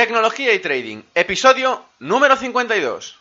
Tecnología 0.00 0.54
y 0.54 0.60
Trading, 0.60 1.02
episodio 1.14 1.84
número 1.98 2.34
52. 2.34 3.18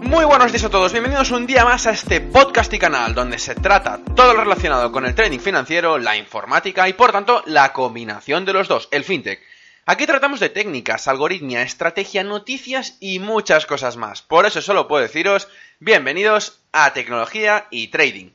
Muy 0.00 0.24
buenos 0.26 0.52
días 0.52 0.62
a 0.62 0.70
todos, 0.70 0.92
bienvenidos 0.92 1.32
un 1.32 1.48
día 1.48 1.64
más 1.64 1.88
a 1.88 1.90
este 1.90 2.20
podcast 2.20 2.72
y 2.72 2.78
canal 2.78 3.16
donde 3.16 3.40
se 3.40 3.56
trata 3.56 3.98
todo 4.14 4.32
lo 4.34 4.44
relacionado 4.44 4.92
con 4.92 5.06
el 5.06 5.16
trading 5.16 5.40
financiero, 5.40 5.98
la 5.98 6.16
informática 6.16 6.88
y 6.88 6.92
por 6.92 7.10
tanto 7.10 7.42
la 7.46 7.72
combinación 7.72 8.44
de 8.44 8.52
los 8.52 8.68
dos, 8.68 8.88
el 8.92 9.02
fintech. 9.02 9.42
Aquí 9.86 10.06
tratamos 10.06 10.38
de 10.38 10.50
técnicas, 10.50 11.08
algoritmia, 11.08 11.62
estrategia, 11.62 12.22
noticias 12.22 12.96
y 13.00 13.18
muchas 13.18 13.66
cosas 13.66 13.96
más. 13.96 14.22
Por 14.22 14.46
eso 14.46 14.62
solo 14.62 14.86
puedo 14.86 15.02
deciros 15.02 15.48
bienvenidos 15.80 16.60
a 16.70 16.92
Tecnología 16.92 17.66
y 17.72 17.88
Trading. 17.88 18.30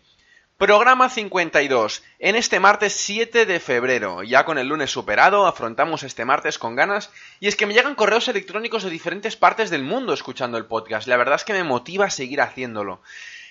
Programa 0.60 1.08
52. 1.08 2.04
En 2.20 2.36
este 2.36 2.60
martes 2.60 2.92
7 2.92 3.46
de 3.46 3.62
febrero, 3.62 4.24
ya 4.24 4.44
con 4.44 4.58
el 4.58 4.68
lunes 4.68 4.92
superado, 4.92 5.48
afrontamos 5.48 6.04
este 6.04 6.26
martes 6.26 6.60
con 6.60 6.76
ganas. 6.76 7.12
Y 7.40 7.48
es 7.48 7.56
que 7.56 7.66
me 7.66 7.74
llegan 7.74 7.96
correos 7.96 8.28
electrónicos 8.28 8.84
de 8.84 8.90
diferentes 8.90 9.38
partes 9.38 9.70
del 9.70 9.84
mundo 9.84 10.12
escuchando 10.12 10.58
el 10.58 10.66
podcast. 10.66 11.08
La 11.08 11.16
verdad 11.16 11.36
es 11.36 11.46
que 11.46 11.54
me 11.54 11.64
motiva 11.64 12.08
a 12.08 12.10
seguir 12.10 12.42
haciéndolo. 12.42 13.02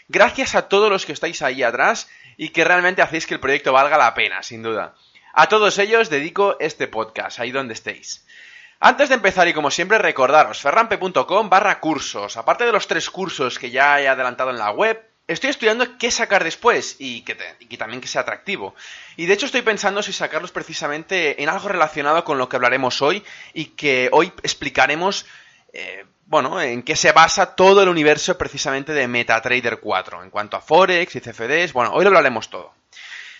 Gracias 0.09 0.55
a 0.55 0.69
todos 0.69 0.91
los 0.91 1.07
que 1.07 1.15
estáis 1.15 1.41
ahí 1.41 1.63
atrás 1.63 2.11
y 2.37 2.51
que 2.51 2.65
realmente 2.65 3.01
hacéis 3.01 3.27
que 3.27 3.33
el 3.33 3.41
proyecto 3.41 3.73
valga 3.73 3.97
la 3.97 4.13
pena, 4.13 4.43
sin 4.43 4.63
duda. 4.63 4.95
A 5.33 5.49
todos 5.49 5.79
ellos 5.79 6.11
dedico 6.11 6.59
este 6.61 6.89
podcast, 6.89 7.41
ahí 7.41 7.53
donde 7.53 7.73
estéis. 7.73 8.27
Antes 8.81 9.09
de 9.09 9.15
empezar 9.15 9.49
y 9.49 9.55
como 9.55 9.71
siempre 9.71 9.97
recordaros, 9.97 10.61
ferrampe.com 10.61 11.49
barra 11.49 11.81
cursos. 11.81 12.37
Aparte 12.37 12.67
de 12.67 12.73
los 12.73 12.87
tres 12.87 13.09
cursos 13.09 13.59
que 13.59 13.71
ya 13.71 13.99
he 13.99 14.09
adelantado 14.09 14.51
en 14.51 14.59
la 14.59 14.73
web, 14.73 15.08
estoy 15.29 15.51
estudiando 15.51 15.99
qué 15.99 16.11
sacar 16.11 16.43
después 16.43 16.97
y 16.99 17.21
que, 17.21 17.37
también 17.77 18.01
que 18.01 18.09
sea 18.09 18.23
atractivo. 18.23 18.75
Y 19.17 19.27
de 19.27 19.35
hecho 19.35 19.47
estoy 19.47 19.63
pensando 19.63 20.03
si 20.03 20.13
sacarlos 20.13 20.51
precisamente 20.51 21.43
en 21.43 21.49
algo 21.49 21.69
relacionado 21.69 22.25
con 22.25 22.39
lo 22.39 22.49
que 22.49 22.57
hablaremos 22.57 23.01
hoy 23.03 23.23
y 23.53 23.67
que 23.67 24.09
hoy 24.13 24.33
explicaremos, 24.43 25.27
eh, 25.73 26.07
bueno, 26.27 26.61
en 26.61 26.83
qué 26.83 26.97
se 26.97 27.13
basa 27.13 27.55
todo 27.55 27.83
el 27.83 27.89
universo 27.89 28.37
precisamente 28.39 28.93
de 28.93 29.07
MetaTrader 29.07 29.81
4, 29.81 30.25
en 30.25 30.31
cuanto 30.31 30.57
a 30.57 30.61
Forex 30.61 31.15
y 31.15 31.21
CFDs, 31.21 31.73
bueno, 31.75 31.93
hoy 31.93 32.05
lo 32.05 32.09
hablaremos 32.09 32.49
todo. 32.49 32.75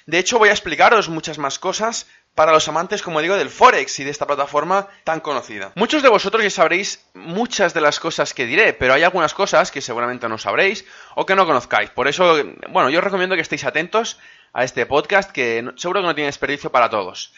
De 0.05 0.19
hecho 0.19 0.39
voy 0.39 0.51
a 0.51 0.53
explicaros 0.53 1.09
muchas 1.09 1.39
más 1.39 1.59
cosas 1.59 2.07
para 2.39 2.53
los 2.53 2.69
amantes, 2.69 3.03
como 3.03 3.21
digo, 3.21 3.37
del 3.37 3.51
Forex 3.51 3.99
y 3.99 4.05
de 4.05 4.13
esta 4.13 4.25
plataforma 4.25 4.87
tan 5.03 5.19
conocida. 5.19 5.73
Muchos 5.75 6.05
de 6.05 6.09
vosotros 6.09 6.41
ya 6.45 6.51
sabréis 6.51 7.05
muchas 7.13 7.75
de 7.75 7.81
las 7.81 7.99
cosas 7.99 8.33
que 8.33 8.47
diré, 8.47 8.75
pero 8.75 8.95
hay 8.95 9.03
algunas 9.03 9.35
cosas 9.35 9.73
que 9.73 9.81
seguramente 9.81 10.29
no 10.29 10.39
sabréis 10.39 10.85
o 11.17 11.27
que 11.27 11.35
no 11.35 11.47
conozcáis. 11.47 11.91
Por 11.91 12.07
eso, 12.07 12.37
bueno, 12.69 12.91
yo 12.91 13.01
os 13.01 13.05
recomiendo 13.05 13.35
que 13.35 13.43
estéis 13.43 13.65
atentos 13.65 14.21
a 14.53 14.63
este 14.63 14.87
podcast 14.87 15.33
que 15.33 15.69
seguro 15.75 16.01
que 16.01 16.07
no 16.07 16.15
tiene 16.15 16.29
desperdicio 16.29 16.71
para 16.71 16.89
todos. 16.89 17.35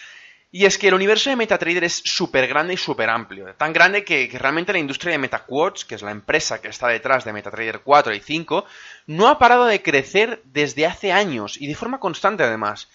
Y 0.52 0.66
es 0.66 0.76
que 0.76 0.88
el 0.88 0.94
universo 0.94 1.30
de 1.30 1.36
MetaTrader 1.36 1.84
es 1.84 2.02
súper 2.04 2.46
grande 2.46 2.74
y 2.74 2.76
súper 2.76 3.08
amplio. 3.08 3.54
Tan 3.54 3.72
grande 3.72 4.04
que, 4.04 4.28
realmente 4.34 4.74
la 4.74 4.80
industria 4.80 5.12
de 5.12 5.18
MetaQuartz, 5.18 5.86
que 5.86 5.94
es 5.94 6.02
la 6.02 6.10
empresa 6.10 6.60
que 6.60 6.68
está 6.68 6.88
detrás 6.88 7.24
de 7.24 7.32
MetaTrader 7.32 7.80
4 7.80 8.14
y 8.14 8.20
5, 8.20 8.66
no 9.06 9.28
ha 9.28 9.38
parado 9.38 9.64
de 9.64 9.80
crecer 9.80 10.42
desde 10.44 10.84
hace 10.84 11.10
años 11.10 11.58
y 11.58 11.68
de 11.68 11.74
forma 11.74 12.00
constante 12.00 12.42
además 12.42 12.88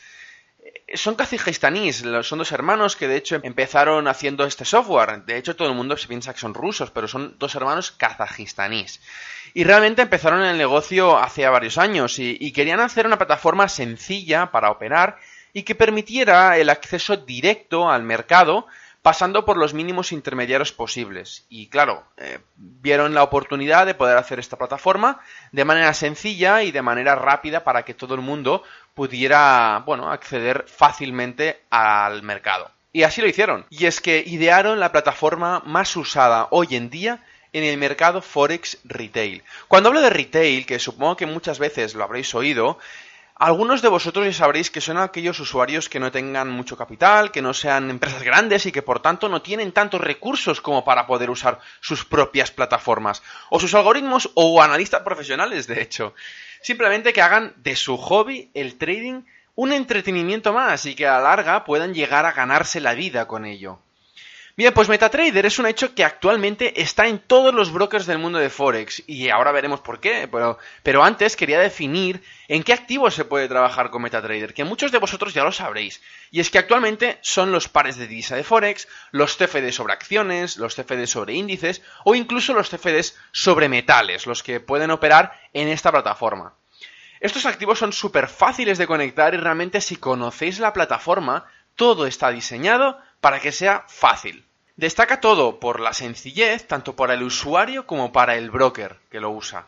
son 0.93 1.15
kazajistaníes, 1.15 2.03
son 2.23 2.39
dos 2.39 2.51
hermanos 2.51 2.95
que 2.95 3.07
de 3.07 3.17
hecho 3.17 3.39
empezaron 3.41 4.07
haciendo 4.07 4.45
este 4.45 4.65
software. 4.65 5.23
De 5.25 5.37
hecho, 5.37 5.55
todo 5.55 5.67
el 5.67 5.75
mundo 5.75 5.97
se 5.97 6.07
piensa 6.07 6.33
que 6.33 6.39
son 6.39 6.53
rusos, 6.53 6.91
pero 6.91 7.07
son 7.07 7.35
dos 7.39 7.55
hermanos 7.55 7.91
kazajistaníes. 7.91 9.01
Y 9.53 9.63
realmente 9.63 10.03
empezaron 10.03 10.43
el 10.43 10.57
negocio 10.57 11.17
hace 11.17 11.47
varios 11.47 11.77
años 11.77 12.19
y, 12.19 12.37
y 12.39 12.51
querían 12.51 12.81
hacer 12.81 13.07
una 13.07 13.17
plataforma 13.17 13.67
sencilla 13.67 14.51
para 14.51 14.69
operar 14.69 15.17
y 15.53 15.63
que 15.63 15.73
permitiera 15.73 16.57
el 16.57 16.69
acceso 16.69 17.17
directo 17.17 17.89
al 17.89 18.03
mercado 18.03 18.67
pasando 19.05 19.45
por 19.45 19.57
los 19.57 19.75
mínimos 19.75 20.11
intermediarios 20.11 20.71
posibles. 20.71 21.45
Y 21.47 21.67
claro, 21.67 22.07
eh, 22.17 22.39
vieron 22.55 23.13
la 23.13 23.21
oportunidad 23.21 23.85
de 23.85 23.93
poder 23.93 24.17
hacer 24.17 24.39
esta 24.39 24.57
plataforma 24.57 25.19
de 25.51 25.63
manera 25.63 25.93
sencilla 25.93 26.63
y 26.63 26.71
de 26.71 26.81
manera 26.81 27.13
rápida 27.13 27.63
para 27.63 27.85
que 27.85 27.93
todo 27.93 28.15
el 28.15 28.21
mundo 28.21 28.63
pudiera, 28.95 29.83
bueno, 29.85 30.11
acceder 30.11 30.65
fácilmente 30.67 31.61
al 31.69 32.23
mercado. 32.23 32.71
Y 32.93 33.03
así 33.03 33.21
lo 33.21 33.27
hicieron. 33.27 33.67
Y 33.69 33.85
es 33.85 34.01
que 34.01 34.23
idearon 34.25 34.79
la 34.79 34.91
plataforma 34.91 35.61
más 35.67 35.95
usada 35.95 36.47
hoy 36.49 36.75
en 36.75 36.89
día 36.89 37.23
en 37.53 37.63
el 37.63 37.77
mercado 37.77 38.23
Forex 38.23 38.79
Retail. 38.85 39.43
Cuando 39.67 39.89
hablo 39.89 40.01
de 40.01 40.09
retail, 40.09 40.65
que 40.65 40.79
supongo 40.79 41.15
que 41.15 41.27
muchas 41.27 41.59
veces 41.59 41.93
lo 41.93 42.03
habréis 42.03 42.33
oído, 42.33 42.79
algunos 43.37 43.81
de 43.81 43.89
vosotros 43.89 44.25
ya 44.25 44.31
sabréis 44.31 44.71
que 44.71 44.79
son 44.79 44.97
aquellos 44.97 45.41
usuarios 45.41 45.89
que 45.89 45.99
no 45.99 46.09
tengan 46.09 46.49
mucho 46.49 46.77
capital, 46.77 47.31
que 47.31 47.41
no 47.41 47.53
sean 47.53 47.89
empresas 47.89 48.23
grandes 48.23 48.65
y 48.65 48.71
que 48.71 48.81
por 48.81 49.01
tanto 49.01 49.27
no 49.27 49.41
tienen 49.41 49.73
tantos 49.73 49.99
recursos 49.99 50.61
como 50.61 50.85
para 50.85 51.05
poder 51.05 51.29
usar 51.29 51.59
sus 51.81 52.05
propias 52.05 52.51
plataformas, 52.51 53.21
o 53.49 53.59
sus 53.59 53.73
algoritmos 53.73 54.31
o 54.35 54.61
analistas 54.61 55.01
profesionales, 55.01 55.67
de 55.67 55.81
hecho. 55.81 56.13
Simplemente 56.61 57.11
que 57.11 57.21
hagan 57.21 57.53
de 57.57 57.75
su 57.75 57.97
hobby, 57.97 58.49
el 58.53 58.77
trading, 58.77 59.23
un 59.55 59.73
entretenimiento 59.73 60.53
más 60.53 60.85
y 60.85 60.95
que 60.95 61.05
a 61.05 61.17
la 61.17 61.29
larga 61.29 61.65
puedan 61.65 61.93
llegar 61.93 62.25
a 62.25 62.31
ganarse 62.31 62.79
la 62.79 62.93
vida 62.93 63.27
con 63.27 63.45
ello. 63.45 63.79
Bien, 64.57 64.73
pues 64.73 64.87
MetaTrader 64.87 65.45
es 65.45 65.59
un 65.59 65.65
hecho 65.65 65.93
que 65.93 66.05
actualmente 66.05 66.81
está 66.81 67.07
en 67.07 67.19
todos 67.19 67.53
los 67.53 67.73
brokers 67.73 68.05
del 68.05 68.19
mundo 68.19 68.39
de 68.39 68.49
Forex 68.49 69.03
y 69.05 69.27
ahora 69.27 69.51
veremos 69.51 69.81
por 69.81 69.99
qué, 69.99 70.29
pero, 70.31 70.57
pero 70.81 71.03
antes 71.03 71.35
quería 71.35 71.59
definir 71.59 72.23
en 72.47 72.63
qué 72.63 72.71
activos 72.71 73.13
se 73.13 73.25
puede 73.25 73.49
trabajar 73.49 73.89
con 73.89 74.01
MetaTrader, 74.01 74.53
que 74.53 74.63
muchos 74.63 74.93
de 74.93 74.97
vosotros 74.97 75.33
ya 75.33 75.43
lo 75.43 75.51
sabréis, 75.51 76.01
y 76.31 76.39
es 76.39 76.49
que 76.49 76.57
actualmente 76.57 77.19
son 77.21 77.51
los 77.51 77.67
pares 77.67 77.97
de 77.97 78.07
divisa 78.07 78.37
de 78.37 78.45
Forex, 78.45 78.87
los 79.11 79.35
CFD 79.35 79.73
sobre 79.73 79.91
acciones, 79.91 80.55
los 80.55 80.73
CFD 80.73 81.05
sobre 81.05 81.33
índices 81.33 81.81
o 82.05 82.15
incluso 82.15 82.53
los 82.53 82.69
CFDs 82.69 83.17
sobre 83.33 83.67
metales, 83.67 84.25
los 84.25 84.41
que 84.41 84.61
pueden 84.61 84.89
operar 84.89 85.37
en 85.51 85.67
esta 85.67 85.91
plataforma. 85.91 86.53
Estos 87.19 87.45
activos 87.45 87.79
son 87.79 87.91
súper 87.91 88.29
fáciles 88.29 88.77
de 88.77 88.87
conectar 88.87 89.33
y 89.33 89.37
realmente 89.37 89.81
si 89.81 89.97
conocéis 89.97 90.59
la 90.59 90.71
plataforma, 90.71 91.45
todo 91.75 92.07
está 92.07 92.29
diseñado 92.31 92.97
para 93.25 93.39
que 93.39 93.51
sea 93.51 93.83
fácil. 93.87 94.45
Destaca 94.75 95.19
todo 95.19 95.59
por 95.59 95.79
la 95.79 95.93
sencillez, 95.93 96.67
tanto 96.67 96.95
para 96.95 97.15
el 97.15 97.23
usuario 97.23 97.87
como 97.87 98.11
para 98.11 98.35
el 98.35 98.51
broker 98.51 98.97
que 99.09 99.19
lo 99.19 99.31
usa. 99.31 99.65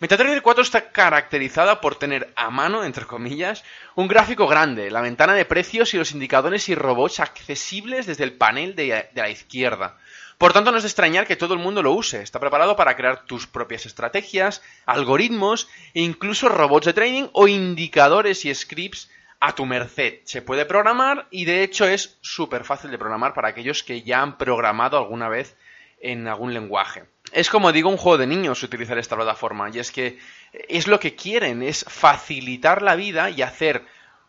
MetaTrader 0.00 0.42
4 0.42 0.62
está 0.64 0.90
caracterizada 0.90 1.80
por 1.80 1.94
tener 1.94 2.32
a 2.34 2.50
mano, 2.50 2.82
entre 2.82 3.06
comillas, 3.06 3.62
un 3.94 4.08
gráfico 4.08 4.48
grande, 4.48 4.90
la 4.90 5.02
ventana 5.02 5.34
de 5.34 5.44
precios 5.44 5.94
y 5.94 5.98
los 5.98 6.10
indicadores 6.10 6.68
y 6.68 6.74
robots 6.74 7.20
accesibles 7.20 8.06
desde 8.06 8.24
el 8.24 8.32
panel 8.32 8.74
de, 8.74 9.08
la 9.14 9.30
izquierda. 9.30 9.98
Por 10.36 10.52
tanto, 10.52 10.72
no 10.72 10.78
es 10.78 10.82
de 10.82 10.88
extrañar 10.88 11.28
que 11.28 11.36
todo 11.36 11.54
el 11.54 11.60
mundo 11.60 11.84
lo 11.84 11.92
use. 11.92 12.22
Está 12.22 12.40
preparado 12.40 12.74
para 12.74 12.96
crear 12.96 13.24
tus 13.26 13.46
propias 13.46 13.86
estrategias, 13.86 14.62
algoritmos 14.84 15.68
e 15.94 16.00
incluso 16.00 16.48
robots 16.48 16.86
de 16.86 16.92
trading 16.92 17.28
o 17.34 17.46
indicadores 17.46 18.44
y 18.44 18.52
scripts 18.52 19.08
a 19.40 19.54
tu 19.54 19.66
merced. 19.66 20.20
Se 20.24 20.42
puede 20.42 20.64
programar 20.64 21.26
y 21.30 21.44
de 21.44 21.62
hecho 21.62 21.86
es 21.86 22.18
súper 22.20 22.64
fácil 22.64 22.90
de 22.90 22.98
programar 22.98 23.34
para 23.34 23.48
aquellos 23.48 23.82
que 23.82 24.02
ya 24.02 24.22
han 24.22 24.38
programado 24.38 24.98
alguna 24.98 25.28
vez 25.28 25.56
en 26.00 26.28
algún 26.28 26.54
lenguaje. 26.54 27.04
Es 27.32 27.50
como 27.50 27.72
digo 27.72 27.90
un 27.90 27.96
juego 27.96 28.18
de 28.18 28.26
niños 28.26 28.62
utilizar 28.62 28.98
esta 28.98 29.16
plataforma 29.16 29.70
y 29.72 29.78
es 29.78 29.90
que 29.90 30.18
es 30.68 30.86
lo 30.86 31.00
que 31.00 31.14
quieren, 31.14 31.62
es 31.62 31.84
facilitar 31.88 32.82
la 32.82 32.94
vida 32.96 33.30
y 33.30 33.42
hacer 33.42 33.84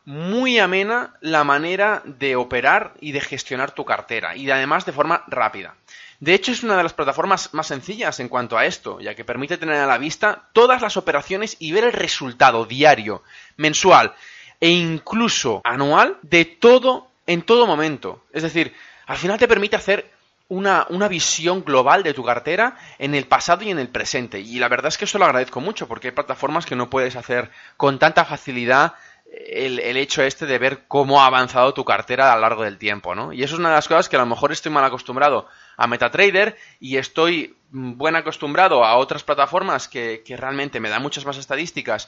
muy 0.05 0.57
amena 0.57 1.15
la 1.19 1.43
manera 1.43 2.01
de 2.05 2.35
operar 2.35 2.93
y 3.01 3.11
de 3.11 3.21
gestionar 3.21 3.71
tu 3.71 3.85
cartera 3.85 4.35
y 4.35 4.49
además 4.49 4.85
de 4.85 4.93
forma 4.93 5.23
rápida. 5.27 5.75
De 6.19 6.33
hecho, 6.33 6.51
es 6.51 6.63
una 6.63 6.77
de 6.77 6.83
las 6.83 6.93
plataformas 6.93 7.53
más 7.53 7.67
sencillas 7.67 8.19
en 8.19 8.27
cuanto 8.27 8.57
a 8.57 8.65
esto, 8.65 8.99
ya 8.99 9.13
que 9.13 9.25
permite 9.25 9.57
tener 9.57 9.75
a 9.75 9.85
la 9.85 9.99
vista 9.99 10.49
todas 10.53 10.81
las 10.81 10.97
operaciones 10.97 11.57
y 11.59 11.73
ver 11.73 11.83
el 11.83 11.93
resultado 11.93 12.65
diario, 12.65 13.21
mensual 13.55 14.15
e 14.59 14.69
incluso 14.69 15.61
anual 15.63 16.17
de 16.21 16.45
todo 16.45 17.07
en 17.25 17.41
todo 17.41 17.67
momento. 17.67 18.23
Es 18.31 18.43
decir, 18.43 18.73
al 19.05 19.17
final 19.17 19.37
te 19.37 19.47
permite 19.47 19.75
hacer 19.75 20.09
una, 20.49 20.85
una, 20.89 21.09
visión 21.09 21.63
global 21.63 22.03
de 22.03 22.13
tu 22.13 22.23
cartera 22.23 22.77
en 22.99 23.15
el 23.15 23.25
pasado 23.25 23.63
y 23.63 23.69
en 23.69 23.79
el 23.79 23.89
presente. 23.89 24.39
Y 24.39 24.59
la 24.59 24.69
verdad 24.69 24.87
es 24.87 24.97
que 24.97 25.05
eso 25.05 25.17
lo 25.17 25.25
agradezco 25.25 25.59
mucho 25.59 25.87
porque 25.87 26.07
hay 26.07 26.13
plataformas 26.13 26.65
que 26.65 26.75
no 26.75 26.89
puedes 26.89 27.17
hacer 27.17 27.51
con 27.75 27.99
tanta 27.99 28.23
facilidad 28.23 28.93
el, 29.29 29.79
el, 29.79 29.97
hecho 29.97 30.23
este 30.23 30.45
de 30.45 30.57
ver 30.57 30.85
cómo 30.87 31.21
ha 31.21 31.25
avanzado 31.25 31.73
tu 31.73 31.83
cartera 31.83 32.31
a 32.31 32.35
lo 32.35 32.41
largo 32.41 32.63
del 32.63 32.77
tiempo, 32.77 33.13
¿no? 33.13 33.33
Y 33.33 33.43
eso 33.43 33.55
es 33.55 33.59
una 33.59 33.69
de 33.69 33.75
las 33.75 33.87
cosas 33.87 34.07
que 34.07 34.15
a 34.15 34.19
lo 34.19 34.25
mejor 34.25 34.53
estoy 34.53 34.71
mal 34.71 34.85
acostumbrado 34.85 35.47
a 35.75 35.85
MetaTrader 35.85 36.55
y 36.79 36.95
estoy 36.95 37.57
buen 37.69 38.15
acostumbrado 38.15 38.85
a 38.85 38.95
otras 38.95 39.23
plataformas 39.23 39.89
que, 39.89 40.23
que 40.25 40.37
realmente 40.37 40.79
me 40.79 40.89
dan 40.89 41.01
muchas 41.01 41.25
más 41.25 41.37
estadísticas 41.37 42.07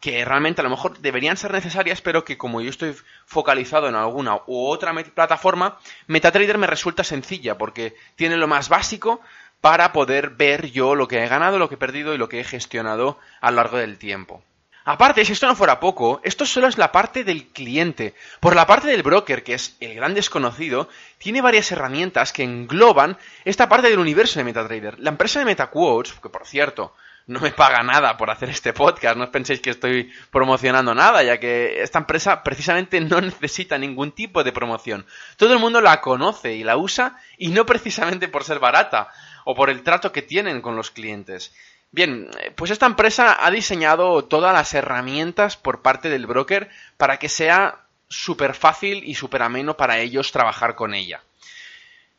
que 0.00 0.24
realmente 0.24 0.60
a 0.60 0.64
lo 0.64 0.70
mejor 0.70 0.98
deberían 0.98 1.36
ser 1.36 1.52
necesarias, 1.52 2.00
pero 2.00 2.24
que 2.24 2.38
como 2.38 2.60
yo 2.60 2.70
estoy 2.70 2.94
focalizado 3.24 3.88
en 3.88 3.94
alguna 3.94 4.36
u 4.46 4.66
otra 4.68 4.94
plataforma, 4.94 5.78
MetaTrader 6.06 6.58
me 6.58 6.66
resulta 6.66 7.02
sencilla 7.02 7.58
porque 7.58 7.94
tiene 8.14 8.36
lo 8.36 8.46
más 8.46 8.68
básico 8.68 9.20
para 9.60 9.92
poder 9.92 10.30
ver 10.30 10.70
yo 10.70 10.94
lo 10.94 11.08
que 11.08 11.24
he 11.24 11.28
ganado, 11.28 11.58
lo 11.58 11.68
que 11.68 11.74
he 11.74 11.78
perdido 11.78 12.14
y 12.14 12.18
lo 12.18 12.28
que 12.28 12.40
he 12.40 12.44
gestionado 12.44 13.18
a 13.40 13.50
lo 13.50 13.56
largo 13.56 13.78
del 13.78 13.98
tiempo. 13.98 14.42
Aparte, 14.84 15.24
si 15.24 15.32
esto 15.32 15.48
no 15.48 15.56
fuera 15.56 15.80
poco, 15.80 16.20
esto 16.22 16.46
solo 16.46 16.68
es 16.68 16.78
la 16.78 16.92
parte 16.92 17.24
del 17.24 17.48
cliente. 17.48 18.14
Por 18.38 18.54
la 18.54 18.68
parte 18.68 18.86
del 18.86 19.02
broker, 19.02 19.42
que 19.42 19.54
es 19.54 19.76
el 19.80 19.96
gran 19.96 20.14
desconocido, 20.14 20.88
tiene 21.18 21.40
varias 21.40 21.72
herramientas 21.72 22.32
que 22.32 22.44
engloban 22.44 23.18
esta 23.44 23.68
parte 23.68 23.90
del 23.90 23.98
universo 23.98 24.38
de 24.38 24.44
MetaTrader. 24.44 25.00
La 25.00 25.10
empresa 25.10 25.40
de 25.40 25.46
MetaQuotes, 25.46 26.12
que 26.22 26.28
por 26.28 26.46
cierto, 26.46 26.94
no 27.26 27.40
me 27.40 27.50
paga 27.50 27.82
nada 27.82 28.16
por 28.16 28.30
hacer 28.30 28.50
este 28.50 28.72
podcast, 28.72 29.16
no 29.16 29.24
os 29.24 29.30
penséis 29.30 29.60
que 29.60 29.70
estoy 29.70 30.12
promocionando 30.30 30.94
nada, 30.94 31.22
ya 31.24 31.40
que 31.40 31.82
esta 31.82 31.98
empresa 31.98 32.42
precisamente 32.42 33.00
no 33.00 33.20
necesita 33.20 33.78
ningún 33.78 34.12
tipo 34.12 34.44
de 34.44 34.52
promoción. 34.52 35.04
Todo 35.36 35.52
el 35.52 35.58
mundo 35.58 35.80
la 35.80 36.00
conoce 36.00 36.54
y 36.54 36.62
la 36.62 36.76
usa 36.76 37.20
y 37.36 37.48
no 37.48 37.66
precisamente 37.66 38.28
por 38.28 38.44
ser 38.44 38.60
barata 38.60 39.08
o 39.44 39.54
por 39.54 39.70
el 39.70 39.82
trato 39.82 40.12
que 40.12 40.22
tienen 40.22 40.60
con 40.60 40.76
los 40.76 40.90
clientes. 40.90 41.52
Bien, 41.90 42.28
pues 42.56 42.70
esta 42.70 42.86
empresa 42.86 43.44
ha 43.44 43.50
diseñado 43.50 44.24
todas 44.24 44.52
las 44.52 44.74
herramientas 44.74 45.56
por 45.56 45.82
parte 45.82 46.08
del 46.08 46.26
broker 46.26 46.68
para 46.96 47.18
que 47.18 47.28
sea 47.28 47.86
súper 48.08 48.54
fácil 48.54 49.02
y 49.04 49.14
súper 49.14 49.42
ameno 49.42 49.76
para 49.76 49.98
ellos 49.98 50.30
trabajar 50.30 50.74
con 50.76 50.94
ella. 50.94 51.22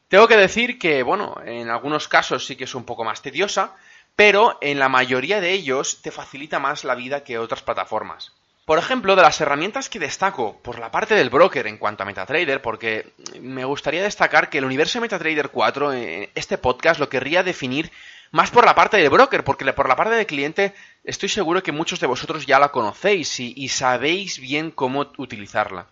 Tengo 0.07 0.27
que 0.27 0.37
decir 0.37 0.79
que, 0.79 1.03
bueno, 1.03 1.35
en 1.45 1.69
algunos 1.69 2.07
casos 2.07 2.45
sí 2.45 2.55
que 2.55 2.63
es 2.63 2.75
un 2.75 2.85
poco 2.85 3.03
más 3.03 3.21
tediosa, 3.21 3.75
pero 4.17 4.57
en 4.61 4.79
la 4.79 4.89
mayoría 4.89 5.39
de 5.39 5.51
ellos 5.51 6.01
te 6.01 6.09
facilita 6.09 6.57
más 6.57 6.83
la 6.83 6.95
vida 6.95 7.23
que 7.23 7.37
otras 7.37 7.61
plataformas. 7.61 8.33
Por 8.65 8.79
ejemplo, 8.79 9.15
de 9.15 9.21
las 9.21 9.39
herramientas 9.39 9.89
que 9.89 9.99
destaco 9.99 10.57
por 10.61 10.79
la 10.79 10.91
parte 10.91 11.13
del 11.13 11.29
broker 11.29 11.67
en 11.67 11.77
cuanto 11.77 12.01
a 12.01 12.05
MetaTrader, 12.07 12.61
porque 12.61 13.13
me 13.39 13.63
gustaría 13.63 14.01
destacar 14.01 14.49
que 14.49 14.57
el 14.57 14.65
universo 14.65 14.97
de 14.97 15.03
MetaTrader 15.03 15.49
4, 15.49 15.93
en 15.93 16.29
este 16.33 16.57
podcast, 16.57 16.99
lo 16.99 17.09
querría 17.09 17.43
definir 17.43 17.91
más 18.31 18.49
por 18.49 18.65
la 18.65 18.73
parte 18.73 18.97
del 18.97 19.11
broker, 19.11 19.43
porque 19.43 19.71
por 19.71 19.87
la 19.87 19.95
parte 19.95 20.15
del 20.15 20.25
cliente 20.25 20.73
estoy 21.03 21.29
seguro 21.29 21.61
que 21.61 21.71
muchos 21.71 21.99
de 21.99 22.07
vosotros 22.07 22.47
ya 22.47 22.59
la 22.59 22.69
conocéis 22.69 23.39
y, 23.39 23.69
sabéis 23.69 24.39
bien 24.39 24.71
cómo 24.71 25.11
utilizarla. 25.17 25.87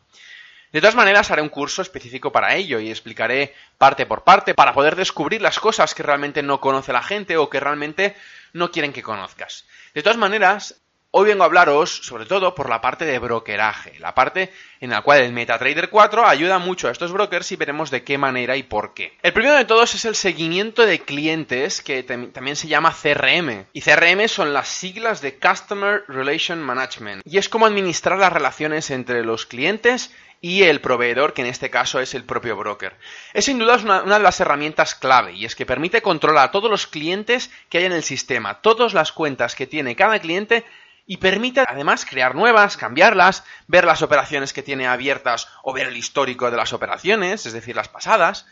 De 0.75 0.81
todas 0.81 0.95
maneras, 0.95 1.31
haré 1.31 1.41
un 1.41 1.47
curso 1.47 1.81
específico 1.81 2.33
para 2.33 2.53
ello 2.53 2.81
y 2.81 2.89
explicaré 2.89 3.55
parte 3.77 4.05
por 4.05 4.25
parte 4.25 4.53
para 4.53 4.73
poder 4.73 4.97
descubrir 4.97 5.41
las 5.41 5.57
cosas 5.57 5.95
que 5.95 6.03
realmente 6.03 6.43
no 6.43 6.59
conoce 6.59 6.91
la 6.91 7.01
gente 7.01 7.37
o 7.37 7.49
que 7.49 7.61
realmente 7.61 8.13
no 8.51 8.71
quieren 8.71 8.91
que 8.91 9.01
conozcas. 9.01 9.63
De 9.93 10.03
todas 10.03 10.17
maneras, 10.17 10.81
Hoy 11.17 11.29
vengo 11.29 11.43
a 11.43 11.45
hablaros 11.45 12.01
sobre 12.03 12.25
todo 12.25 12.53
por 12.53 12.67
la 12.67 12.81
parte 12.81 13.05
de 13.05 13.19
brokeraje, 13.19 13.97
la 13.99 14.13
parte 14.13 14.51
en 14.81 14.89
la 14.89 15.01
cual 15.01 15.21
el 15.21 15.31
MetaTrader 15.31 15.89
4 15.89 16.27
ayuda 16.27 16.59
mucho 16.59 16.89
a 16.89 16.91
estos 16.91 17.13
brokers 17.13 17.53
y 17.53 17.55
veremos 17.55 17.89
de 17.89 18.03
qué 18.03 18.17
manera 18.17 18.57
y 18.57 18.63
por 18.63 18.93
qué. 18.93 19.17
El 19.21 19.31
primero 19.31 19.55
de 19.55 19.63
todos 19.63 19.95
es 19.95 20.03
el 20.03 20.15
seguimiento 20.15 20.85
de 20.85 20.99
clientes 20.99 21.81
que 21.81 22.03
también 22.03 22.57
se 22.57 22.67
llama 22.67 22.93
CRM. 22.93 23.67
Y 23.71 23.79
CRM 23.79 24.27
son 24.27 24.51
las 24.51 24.67
siglas 24.67 25.21
de 25.21 25.39
Customer 25.39 26.03
Relation 26.09 26.61
Management 26.61 27.21
y 27.23 27.37
es 27.37 27.47
como 27.47 27.65
administrar 27.65 28.19
las 28.19 28.33
relaciones 28.33 28.91
entre 28.91 29.23
los 29.23 29.45
clientes 29.45 30.13
y 30.41 30.63
el 30.63 30.81
proveedor, 30.81 31.33
que 31.33 31.43
en 31.43 31.47
este 31.47 31.69
caso 31.69 32.01
es 32.01 32.13
el 32.13 32.25
propio 32.25 32.57
broker. 32.57 32.93
Es 33.33 33.45
sin 33.45 33.57
duda 33.57 33.77
una, 33.77 34.03
una, 34.03 34.17
de 34.17 34.23
las 34.23 34.41
herramientas 34.41 34.95
clave 34.95 35.31
y 35.31 35.45
es 35.45 35.55
que 35.55 35.65
permite 35.65 36.01
controlar 36.01 36.49
a 36.49 36.51
todos 36.51 36.69
los 36.69 36.87
clientes 36.87 37.51
que 37.69 37.77
hay 37.77 37.85
en 37.85 37.93
el 37.93 38.03
sistema, 38.03 38.59
todas 38.59 38.93
las 38.93 39.13
cuentas 39.13 39.55
que 39.55 39.65
tiene 39.65 39.95
cada 39.95 40.19
cliente 40.19 40.65
y 41.05 41.17
permite 41.17 41.63
además 41.67 42.05
crear 42.05 42.35
nuevas, 42.35 42.77
cambiarlas, 42.77 43.43
ver 43.67 43.85
las 43.85 44.01
operaciones 44.01 44.53
que 44.53 44.63
tiene 44.63 44.87
abiertas 44.87 45.47
o 45.63 45.73
ver 45.73 45.87
el 45.87 45.97
histórico 45.97 46.49
de 46.49 46.57
las 46.57 46.73
operaciones, 46.73 47.45
es 47.45 47.53
decir, 47.53 47.75
las 47.75 47.89
pasadas. 47.89 48.45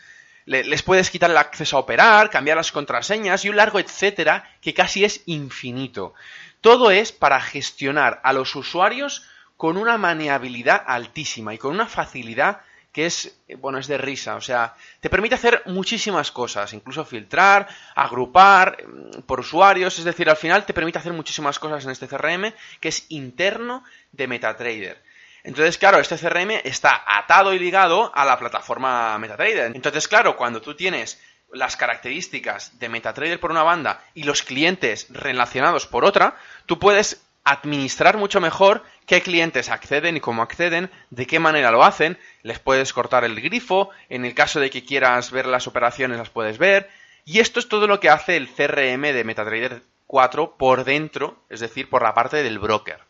les 0.46 0.82
puedes 0.82 1.10
quitar 1.10 1.30
el 1.30 1.38
acceso 1.38 1.76
a 1.76 1.80
operar, 1.80 2.30
cambiar 2.30 2.56
las 2.56 2.70
contraseñas 2.70 3.44
y 3.44 3.48
un 3.48 3.56
largo 3.56 3.78
etcétera 3.78 4.44
que 4.60 4.74
casi 4.74 5.04
es 5.04 5.22
infinito. 5.26 6.14
Todo 6.60 6.90
es 6.90 7.12
para 7.12 7.40
gestionar 7.40 8.20
a 8.22 8.32
los 8.32 8.54
usuarios 8.54 9.26
con 9.56 9.76
una 9.76 9.98
maniabilidad 9.98 10.82
altísima 10.86 11.54
y 11.54 11.58
con 11.58 11.72
una 11.72 11.86
facilidad 11.86 12.60
que 12.94 13.06
es, 13.06 13.36
bueno, 13.58 13.78
es 13.78 13.88
de 13.88 13.98
risa. 13.98 14.36
O 14.36 14.40
sea, 14.40 14.76
te 15.00 15.10
permite 15.10 15.34
hacer 15.34 15.62
muchísimas 15.66 16.30
cosas, 16.30 16.72
incluso 16.72 17.04
filtrar, 17.04 17.66
agrupar 17.96 18.78
mm, 18.86 19.22
por 19.22 19.40
usuarios, 19.40 19.98
es 19.98 20.04
decir, 20.04 20.30
al 20.30 20.36
final 20.36 20.64
te 20.64 20.72
permite 20.72 21.00
hacer 21.00 21.12
muchísimas 21.12 21.58
cosas 21.58 21.84
en 21.84 21.90
este 21.90 22.06
CRM 22.06 22.54
que 22.80 22.88
es 22.88 23.06
interno 23.08 23.82
de 24.12 24.28
MetaTrader. 24.28 25.02
Entonces, 25.42 25.76
claro, 25.76 25.98
este 25.98 26.16
CRM 26.16 26.52
está 26.62 27.04
atado 27.04 27.52
y 27.52 27.58
ligado 27.58 28.12
a 28.14 28.24
la 28.24 28.38
plataforma 28.38 29.18
MetaTrader. 29.18 29.74
Entonces, 29.74 30.06
claro, 30.06 30.36
cuando 30.36 30.62
tú 30.62 30.76
tienes 30.76 31.20
las 31.52 31.76
características 31.76 32.78
de 32.78 32.88
MetaTrader 32.88 33.40
por 33.40 33.50
una 33.50 33.64
banda 33.64 34.04
y 34.14 34.22
los 34.22 34.44
clientes 34.44 35.08
relacionados 35.10 35.88
por 35.88 36.04
otra, 36.04 36.36
tú 36.66 36.78
puedes 36.78 37.24
administrar 37.44 38.16
mucho 38.16 38.40
mejor 38.40 38.82
qué 39.06 39.22
clientes 39.22 39.68
acceden 39.68 40.16
y 40.16 40.20
cómo 40.20 40.42
acceden, 40.42 40.90
de 41.10 41.26
qué 41.26 41.38
manera 41.38 41.70
lo 41.70 41.84
hacen, 41.84 42.18
les 42.42 42.58
puedes 42.58 42.92
cortar 42.92 43.24
el 43.24 43.40
grifo, 43.40 43.90
en 44.08 44.24
el 44.24 44.34
caso 44.34 44.60
de 44.60 44.70
que 44.70 44.84
quieras 44.84 45.30
ver 45.30 45.46
las 45.46 45.66
operaciones 45.66 46.18
las 46.18 46.30
puedes 46.30 46.58
ver, 46.58 46.90
y 47.24 47.40
esto 47.40 47.60
es 47.60 47.68
todo 47.68 47.86
lo 47.86 48.00
que 48.00 48.10
hace 48.10 48.36
el 48.36 48.48
CRM 48.48 49.02
de 49.02 49.24
MetaTrader 49.24 49.82
4 50.06 50.56
por 50.56 50.84
dentro, 50.84 51.36
es 51.48 51.60
decir, 51.60 51.88
por 51.88 52.02
la 52.02 52.14
parte 52.14 52.42
del 52.42 52.58
broker. 52.58 53.00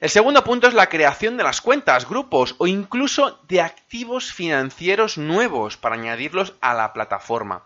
El 0.00 0.10
segundo 0.10 0.42
punto 0.42 0.66
es 0.66 0.74
la 0.74 0.88
creación 0.88 1.36
de 1.36 1.44
las 1.44 1.60
cuentas, 1.60 2.08
grupos 2.08 2.56
o 2.58 2.66
incluso 2.66 3.38
de 3.46 3.60
activos 3.60 4.32
financieros 4.32 5.16
nuevos 5.16 5.76
para 5.76 5.94
añadirlos 5.94 6.54
a 6.60 6.74
la 6.74 6.92
plataforma. 6.92 7.62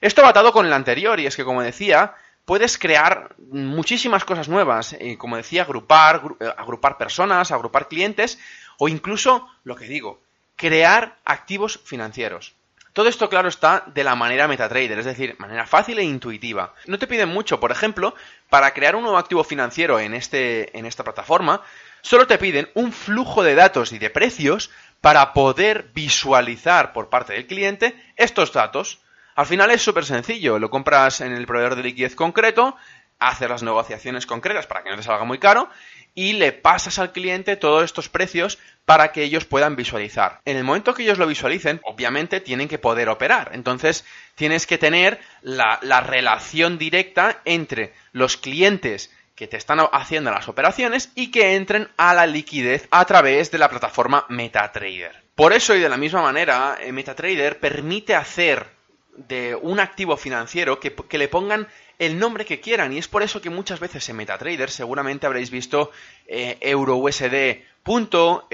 Esto 0.00 0.22
va 0.22 0.30
atado 0.30 0.52
con 0.52 0.64
el 0.64 0.72
anterior 0.72 1.20
y 1.20 1.26
es 1.26 1.36
que, 1.36 1.44
como 1.44 1.62
decía, 1.62 2.14
puedes 2.44 2.78
crear 2.78 3.34
muchísimas 3.38 4.24
cosas 4.24 4.48
nuevas, 4.48 4.94
eh, 4.94 5.16
como 5.18 5.36
decía, 5.36 5.62
agrupar, 5.62 6.22
eh, 6.40 6.52
agrupar 6.56 6.98
personas, 6.98 7.50
agrupar 7.50 7.88
clientes 7.88 8.38
o 8.78 8.88
incluso, 8.88 9.48
lo 9.64 9.76
que 9.76 9.86
digo, 9.86 10.20
crear 10.56 11.16
activos 11.24 11.80
financieros. 11.84 12.54
Todo 12.92 13.08
esto, 13.08 13.28
claro, 13.28 13.48
está 13.48 13.82
de 13.92 14.04
la 14.04 14.14
manera 14.14 14.46
MetaTrader, 14.46 15.00
es 15.00 15.04
decir, 15.04 15.34
manera 15.38 15.66
fácil 15.66 15.98
e 15.98 16.04
intuitiva. 16.04 16.74
No 16.86 16.96
te 16.96 17.08
piden 17.08 17.28
mucho, 17.28 17.58
por 17.58 17.72
ejemplo, 17.72 18.14
para 18.48 18.72
crear 18.72 18.94
un 18.94 19.02
nuevo 19.02 19.18
activo 19.18 19.42
financiero 19.42 19.98
en, 19.98 20.14
este, 20.14 20.78
en 20.78 20.86
esta 20.86 21.02
plataforma, 21.02 21.60
solo 22.02 22.28
te 22.28 22.38
piden 22.38 22.70
un 22.74 22.92
flujo 22.92 23.42
de 23.42 23.56
datos 23.56 23.90
y 23.92 23.98
de 23.98 24.10
precios 24.10 24.70
para 25.00 25.32
poder 25.32 25.90
visualizar 25.92 26.92
por 26.92 27.08
parte 27.08 27.32
del 27.32 27.48
cliente 27.48 28.00
estos 28.14 28.52
datos. 28.52 29.00
Al 29.34 29.46
final 29.46 29.70
es 29.70 29.82
súper 29.82 30.04
sencillo, 30.04 30.58
lo 30.58 30.70
compras 30.70 31.20
en 31.20 31.32
el 31.32 31.46
proveedor 31.46 31.74
de 31.76 31.82
liquidez 31.82 32.14
concreto, 32.14 32.76
haces 33.18 33.48
las 33.48 33.62
negociaciones 33.62 34.26
concretas 34.26 34.66
para 34.66 34.82
que 34.82 34.90
no 34.90 34.96
te 34.96 35.02
salga 35.02 35.24
muy 35.24 35.38
caro 35.38 35.68
y 36.14 36.34
le 36.34 36.52
pasas 36.52 36.98
al 36.98 37.12
cliente 37.12 37.56
todos 37.56 37.84
estos 37.84 38.08
precios 38.08 38.58
para 38.84 39.12
que 39.12 39.22
ellos 39.22 39.44
puedan 39.44 39.76
visualizar. 39.76 40.40
En 40.44 40.56
el 40.56 40.64
momento 40.64 40.94
que 40.94 41.02
ellos 41.02 41.18
lo 41.18 41.26
visualicen, 41.26 41.80
obviamente 41.84 42.40
tienen 42.40 42.68
que 42.68 42.78
poder 42.78 43.08
operar. 43.08 43.50
Entonces 43.54 44.04
tienes 44.34 44.66
que 44.66 44.78
tener 44.78 45.20
la, 45.42 45.78
la 45.82 46.00
relación 46.00 46.78
directa 46.78 47.40
entre 47.44 47.92
los 48.12 48.36
clientes 48.36 49.10
que 49.34 49.48
te 49.48 49.56
están 49.56 49.80
haciendo 49.92 50.30
las 50.30 50.48
operaciones 50.48 51.10
y 51.16 51.32
que 51.32 51.56
entren 51.56 51.88
a 51.96 52.14
la 52.14 52.26
liquidez 52.26 52.86
a 52.92 53.04
través 53.04 53.50
de 53.50 53.58
la 53.58 53.68
plataforma 53.68 54.26
MetaTrader. 54.28 55.24
Por 55.34 55.52
eso 55.52 55.74
y 55.74 55.80
de 55.80 55.88
la 55.88 55.96
misma 55.96 56.22
manera, 56.22 56.76
eh, 56.80 56.92
MetaTrader 56.92 57.58
permite 57.58 58.14
hacer 58.14 58.73
de 59.16 59.54
un 59.54 59.80
activo 59.80 60.16
financiero 60.16 60.80
que, 60.80 61.18
le 61.18 61.28
pongan 61.28 61.68
el 61.98 62.18
nombre 62.18 62.44
que 62.44 62.60
quieran. 62.60 62.92
Y 62.92 62.98
es 62.98 63.08
por 63.08 63.22
eso 63.22 63.40
que 63.40 63.50
muchas 63.50 63.80
veces 63.80 64.08
en 64.08 64.16
MetaTrader 64.16 64.70
seguramente 64.70 65.26
habréis 65.26 65.50
visto 65.50 65.90
eh, 66.26 66.58
EuroUSD 66.60 67.62
punto, 67.82 68.48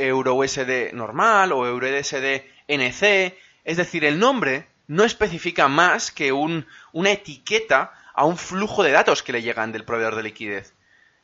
normal 0.92 1.52
o 1.52 1.66
EuroUSD 1.66 2.42
NC. 2.68 3.34
Es 3.64 3.76
decir, 3.76 4.04
el 4.04 4.18
nombre 4.18 4.66
no 4.86 5.04
especifica 5.04 5.68
más 5.68 6.10
que 6.10 6.32
un, 6.32 6.66
una 6.92 7.12
etiqueta 7.12 7.92
a 8.12 8.24
un 8.24 8.36
flujo 8.36 8.82
de 8.82 8.90
datos 8.90 9.22
que 9.22 9.32
le 9.32 9.40
llegan 9.40 9.72
del 9.72 9.84
proveedor 9.84 10.16
de 10.16 10.24
liquidez. 10.24 10.74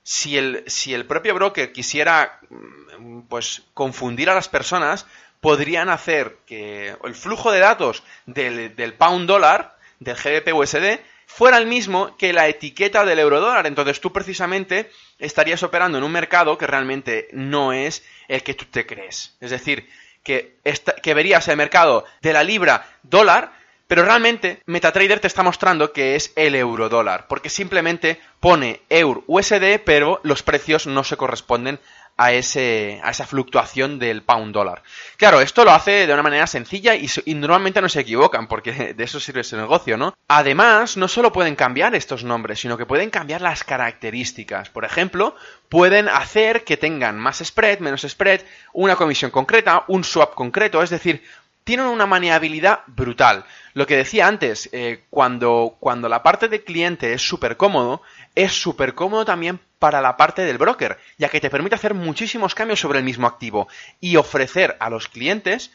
Si 0.02 0.38
el, 0.38 0.62
si 0.68 0.94
el 0.94 1.04
propio 1.04 1.34
broker 1.34 1.72
quisiera 1.72 2.38
mm, 2.48 3.22
pues 3.22 3.64
confundir 3.74 4.30
a 4.30 4.34
las 4.34 4.48
personas, 4.48 5.06
podrían 5.40 5.88
hacer 5.88 6.38
que 6.46 6.96
el 7.04 7.14
flujo 7.14 7.52
de 7.52 7.60
datos 7.60 8.02
del, 8.26 8.94
pound 8.94 9.26
dólar, 9.26 9.76
del 10.00 10.16
GBP 10.16 10.54
USD, 10.54 11.00
fuera 11.26 11.58
el 11.58 11.66
mismo 11.66 12.16
que 12.16 12.32
la 12.32 12.48
etiqueta 12.48 13.04
del 13.04 13.18
euro 13.18 13.40
dólar. 13.40 13.66
Entonces 13.66 14.00
tú 14.00 14.12
precisamente 14.12 14.90
estarías 15.18 15.62
operando 15.62 15.98
en 15.98 16.04
un 16.04 16.12
mercado 16.12 16.58
que 16.58 16.66
realmente 16.66 17.28
no 17.32 17.72
es 17.72 18.04
el 18.28 18.42
que 18.42 18.54
tú 18.54 18.64
te 18.66 18.86
crees. 18.86 19.36
Es 19.40 19.50
decir, 19.50 19.88
que, 20.22 20.56
que 21.02 21.14
verías 21.14 21.46
el 21.48 21.56
mercado 21.56 22.04
de 22.20 22.32
la 22.32 22.42
libra 22.42 22.86
dólar, 23.02 23.52
pero 23.86 24.04
realmente 24.04 24.62
MetaTrader 24.66 25.20
te 25.20 25.28
está 25.28 25.44
mostrando 25.44 25.92
que 25.92 26.16
es 26.16 26.32
el 26.34 26.56
euro 26.56 26.88
dólar, 26.88 27.26
porque 27.28 27.50
simplemente 27.50 28.20
pone 28.40 28.82
euro 28.88 29.22
USD, 29.28 29.78
pero 29.84 30.20
los 30.24 30.42
precios 30.42 30.88
no 30.88 31.04
se 31.04 31.16
corresponden 31.16 31.78
a, 32.16 32.32
ese, 32.32 33.00
a 33.02 33.10
esa 33.10 33.26
fluctuación 33.26 33.98
del 33.98 34.22
pound 34.22 34.54
dólar. 34.54 34.82
Claro, 35.16 35.40
esto 35.40 35.64
lo 35.64 35.72
hace 35.72 36.06
de 36.06 36.12
una 36.12 36.22
manera 36.22 36.46
sencilla 36.46 36.94
y, 36.94 37.08
normalmente 37.34 37.80
no 37.82 37.88
se 37.88 38.00
equivocan, 38.00 38.48
porque 38.48 38.94
de 38.94 39.04
eso 39.04 39.20
sirve 39.20 39.42
ese 39.42 39.56
negocio, 39.56 39.96
¿no? 39.96 40.14
Además, 40.28 40.96
no 40.96 41.08
solo 41.08 41.32
pueden 41.32 41.56
cambiar 41.56 41.94
estos 41.94 42.24
nombres, 42.24 42.60
sino 42.60 42.78
que 42.78 42.86
pueden 42.86 43.10
cambiar 43.10 43.42
las 43.42 43.64
características. 43.64 44.70
Por 44.70 44.84
ejemplo, 44.84 45.36
pueden 45.68 46.08
hacer 46.08 46.64
que 46.64 46.76
tengan 46.76 47.18
más 47.18 47.38
spread, 47.44 47.80
menos 47.80 48.02
spread, 48.02 48.42
una 48.72 48.96
comisión 48.96 49.30
concreta, 49.30 49.84
un 49.88 50.04
swap 50.04 50.34
concreto, 50.34 50.82
es 50.82 50.90
decir, 50.90 51.22
tienen 51.66 51.86
una 51.86 52.06
maniabilidad 52.06 52.82
brutal. 52.86 53.44
Lo 53.74 53.88
que 53.88 53.96
decía 53.96 54.28
antes, 54.28 54.70
eh, 54.72 55.02
cuando, 55.10 55.76
cuando 55.80 56.08
la 56.08 56.22
parte 56.22 56.46
del 56.48 56.62
cliente 56.62 57.12
es 57.12 57.22
súper 57.22 57.56
cómodo, 57.56 58.02
es 58.36 58.52
súper 58.52 58.94
cómodo 58.94 59.24
también 59.24 59.58
para 59.80 60.00
la 60.00 60.16
parte 60.16 60.42
del 60.42 60.58
broker, 60.58 60.96
ya 61.18 61.28
que 61.28 61.40
te 61.40 61.50
permite 61.50 61.74
hacer 61.74 61.92
muchísimos 61.92 62.54
cambios 62.54 62.78
sobre 62.78 63.00
el 63.00 63.04
mismo 63.04 63.26
activo 63.26 63.66
y 63.98 64.14
ofrecer 64.14 64.76
a 64.78 64.90
los 64.90 65.08
clientes 65.08 65.72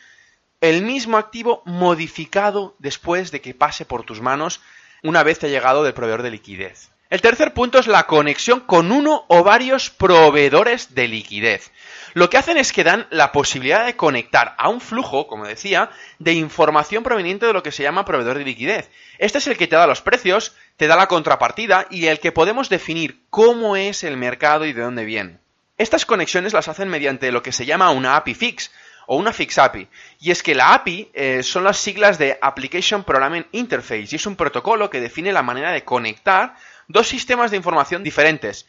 el 0.61 0.81
mismo 0.81 1.17
activo 1.17 1.61
modificado 1.65 2.73
después 2.79 3.31
de 3.31 3.41
que 3.41 3.53
pase 3.53 3.83
por 3.83 4.03
tus 4.03 4.21
manos 4.21 4.61
una 5.03 5.23
vez 5.23 5.39
te 5.39 5.47
ha 5.47 5.49
llegado 5.49 5.83
del 5.83 5.93
proveedor 5.93 6.21
de 6.21 6.31
liquidez. 6.31 6.90
El 7.11 7.19
tercer 7.19 7.53
punto 7.53 7.77
es 7.77 7.87
la 7.87 8.07
conexión 8.07 8.61
con 8.61 8.89
uno 8.89 9.25
o 9.27 9.43
varios 9.43 9.89
proveedores 9.89 10.95
de 10.95 11.09
liquidez. 11.09 11.69
Lo 12.13 12.29
que 12.29 12.37
hacen 12.37 12.55
es 12.55 12.71
que 12.71 12.85
dan 12.85 13.05
la 13.09 13.33
posibilidad 13.33 13.85
de 13.85 13.97
conectar 13.97 14.55
a 14.57 14.69
un 14.69 14.79
flujo, 14.79 15.27
como 15.27 15.45
decía, 15.45 15.89
de 16.19 16.31
información 16.31 17.03
proveniente 17.03 17.45
de 17.45 17.51
lo 17.51 17.63
que 17.63 17.73
se 17.73 17.83
llama 17.83 18.05
proveedor 18.05 18.37
de 18.37 18.45
liquidez. 18.45 18.89
Este 19.17 19.39
es 19.39 19.47
el 19.47 19.57
que 19.57 19.67
te 19.67 19.75
da 19.75 19.87
los 19.87 20.01
precios, 20.01 20.55
te 20.77 20.87
da 20.87 20.95
la 20.95 21.07
contrapartida 21.07 21.85
y 21.89 22.05
el 22.05 22.21
que 22.21 22.31
podemos 22.31 22.69
definir 22.69 23.19
cómo 23.29 23.75
es 23.75 24.05
el 24.05 24.15
mercado 24.15 24.63
y 24.63 24.71
de 24.71 24.81
dónde 24.81 25.03
viene. 25.03 25.39
Estas 25.77 26.05
conexiones 26.05 26.53
las 26.53 26.69
hacen 26.69 26.87
mediante 26.87 27.33
lo 27.33 27.43
que 27.43 27.51
se 27.51 27.65
llama 27.65 27.91
una 27.91 28.15
API 28.15 28.35
fix 28.35 28.71
o 29.07 29.17
una 29.17 29.33
fix 29.33 29.57
API. 29.57 29.89
Y 30.21 30.31
es 30.31 30.43
que 30.43 30.55
la 30.55 30.73
API 30.73 31.09
eh, 31.13 31.43
son 31.43 31.65
las 31.65 31.77
siglas 31.77 32.17
de 32.17 32.39
Application 32.41 33.03
Programming 33.03 33.47
Interface 33.51 34.07
y 34.09 34.15
es 34.15 34.25
un 34.25 34.37
protocolo 34.37 34.89
que 34.89 35.01
define 35.01 35.33
la 35.33 35.43
manera 35.43 35.73
de 35.73 35.83
conectar 35.83 36.55
dos 36.91 37.07
sistemas 37.07 37.51
de 37.51 37.57
información 37.57 38.03
diferentes, 38.03 38.67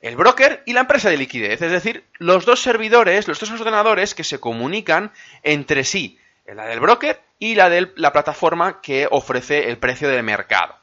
el 0.00 0.16
broker 0.16 0.62
y 0.66 0.72
la 0.74 0.80
empresa 0.80 1.08
de 1.08 1.16
liquidez, 1.16 1.62
es 1.62 1.70
decir, 1.70 2.04
los 2.18 2.44
dos 2.44 2.60
servidores, 2.60 3.26
los 3.26 3.40
dos 3.40 3.50
ordenadores 3.50 4.14
que 4.14 4.24
se 4.24 4.38
comunican 4.38 5.12
entre 5.42 5.84
sí, 5.84 6.18
la 6.46 6.66
del 6.66 6.80
broker 6.80 7.22
y 7.38 7.54
la 7.54 7.70
de 7.70 7.90
la 7.96 8.12
plataforma 8.12 8.80
que 8.82 9.08
ofrece 9.10 9.70
el 9.70 9.78
precio 9.78 10.08
del 10.08 10.22
mercado. 10.22 10.76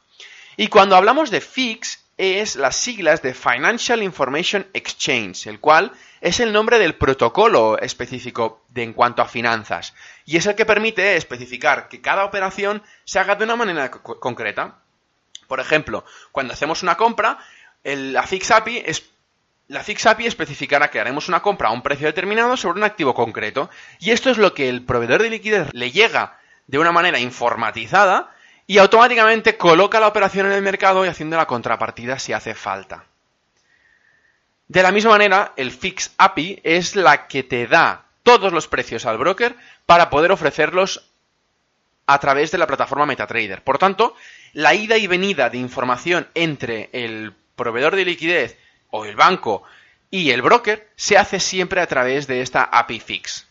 Y 0.56 0.68
cuando 0.68 0.96
hablamos 0.96 1.30
de 1.30 1.40
FIX 1.40 2.02
es 2.18 2.56
las 2.56 2.76
siglas 2.76 3.22
de 3.22 3.34
Financial 3.34 4.02
Information 4.02 4.66
Exchange, 4.74 5.46
el 5.46 5.60
cual 5.60 5.92
es 6.20 6.40
el 6.40 6.52
nombre 6.52 6.78
del 6.78 6.94
protocolo 6.94 7.78
específico 7.78 8.64
de 8.68 8.82
en 8.82 8.92
cuanto 8.92 9.22
a 9.22 9.28
finanzas 9.28 9.94
y 10.24 10.36
es 10.36 10.46
el 10.46 10.54
que 10.54 10.66
permite 10.66 11.16
especificar 11.16 11.88
que 11.88 12.00
cada 12.00 12.24
operación 12.24 12.82
se 13.04 13.18
haga 13.18 13.34
de 13.34 13.44
una 13.44 13.56
manera 13.56 13.90
concreta. 13.90 14.81
Por 15.52 15.60
ejemplo, 15.60 16.02
cuando 16.30 16.54
hacemos 16.54 16.82
una 16.82 16.96
compra, 16.96 17.36
la 17.84 18.22
Fix 18.22 18.50
API 18.52 18.84
es 18.86 19.10
la 19.68 19.84
Fix 19.84 20.06
API 20.06 20.26
especificará 20.26 20.90
que 20.90 20.98
haremos 20.98 21.28
una 21.28 21.42
compra 21.42 21.68
a 21.68 21.72
un 21.72 21.82
precio 21.82 22.06
determinado 22.06 22.56
sobre 22.56 22.78
un 22.78 22.84
activo 22.84 23.12
concreto. 23.12 23.68
Y 23.98 24.12
esto 24.12 24.30
es 24.30 24.38
lo 24.38 24.54
que 24.54 24.70
el 24.70 24.82
proveedor 24.82 25.20
de 25.20 25.28
liquidez 25.28 25.68
le 25.74 25.90
llega 25.90 26.38
de 26.68 26.78
una 26.78 26.90
manera 26.90 27.18
informatizada 27.18 28.34
y 28.66 28.78
automáticamente 28.78 29.58
coloca 29.58 30.00
la 30.00 30.08
operación 30.08 30.46
en 30.46 30.52
el 30.52 30.62
mercado 30.62 31.04
y 31.04 31.08
haciendo 31.08 31.36
la 31.36 31.46
contrapartida 31.46 32.18
si 32.18 32.32
hace 32.32 32.54
falta. 32.54 33.04
De 34.68 34.82
la 34.82 34.90
misma 34.90 35.10
manera, 35.10 35.52
el 35.56 35.70
Fix 35.70 36.14
API 36.16 36.62
es 36.64 36.96
la 36.96 37.26
que 37.26 37.42
te 37.42 37.66
da 37.66 38.06
todos 38.22 38.54
los 38.54 38.68
precios 38.68 39.04
al 39.04 39.18
broker 39.18 39.54
para 39.84 40.08
poder 40.08 40.32
ofrecerlos 40.32 41.11
a 42.06 42.18
través 42.18 42.50
de 42.50 42.58
la 42.58 42.66
plataforma 42.66 43.06
MetaTrader. 43.06 43.62
Por 43.62 43.78
tanto, 43.78 44.14
la 44.52 44.74
ida 44.74 44.96
y 44.96 45.06
venida 45.06 45.50
de 45.50 45.58
información 45.58 46.28
entre 46.34 46.90
el 46.92 47.34
proveedor 47.56 47.96
de 47.96 48.04
liquidez 48.04 48.58
o 48.90 49.04
el 49.04 49.16
banco 49.16 49.62
y 50.10 50.30
el 50.30 50.42
broker 50.42 50.88
se 50.96 51.16
hace 51.16 51.40
siempre 51.40 51.80
a 51.80 51.86
través 51.86 52.26
de 52.26 52.42
esta 52.42 52.64
API 52.64 53.00
Fix. 53.00 53.46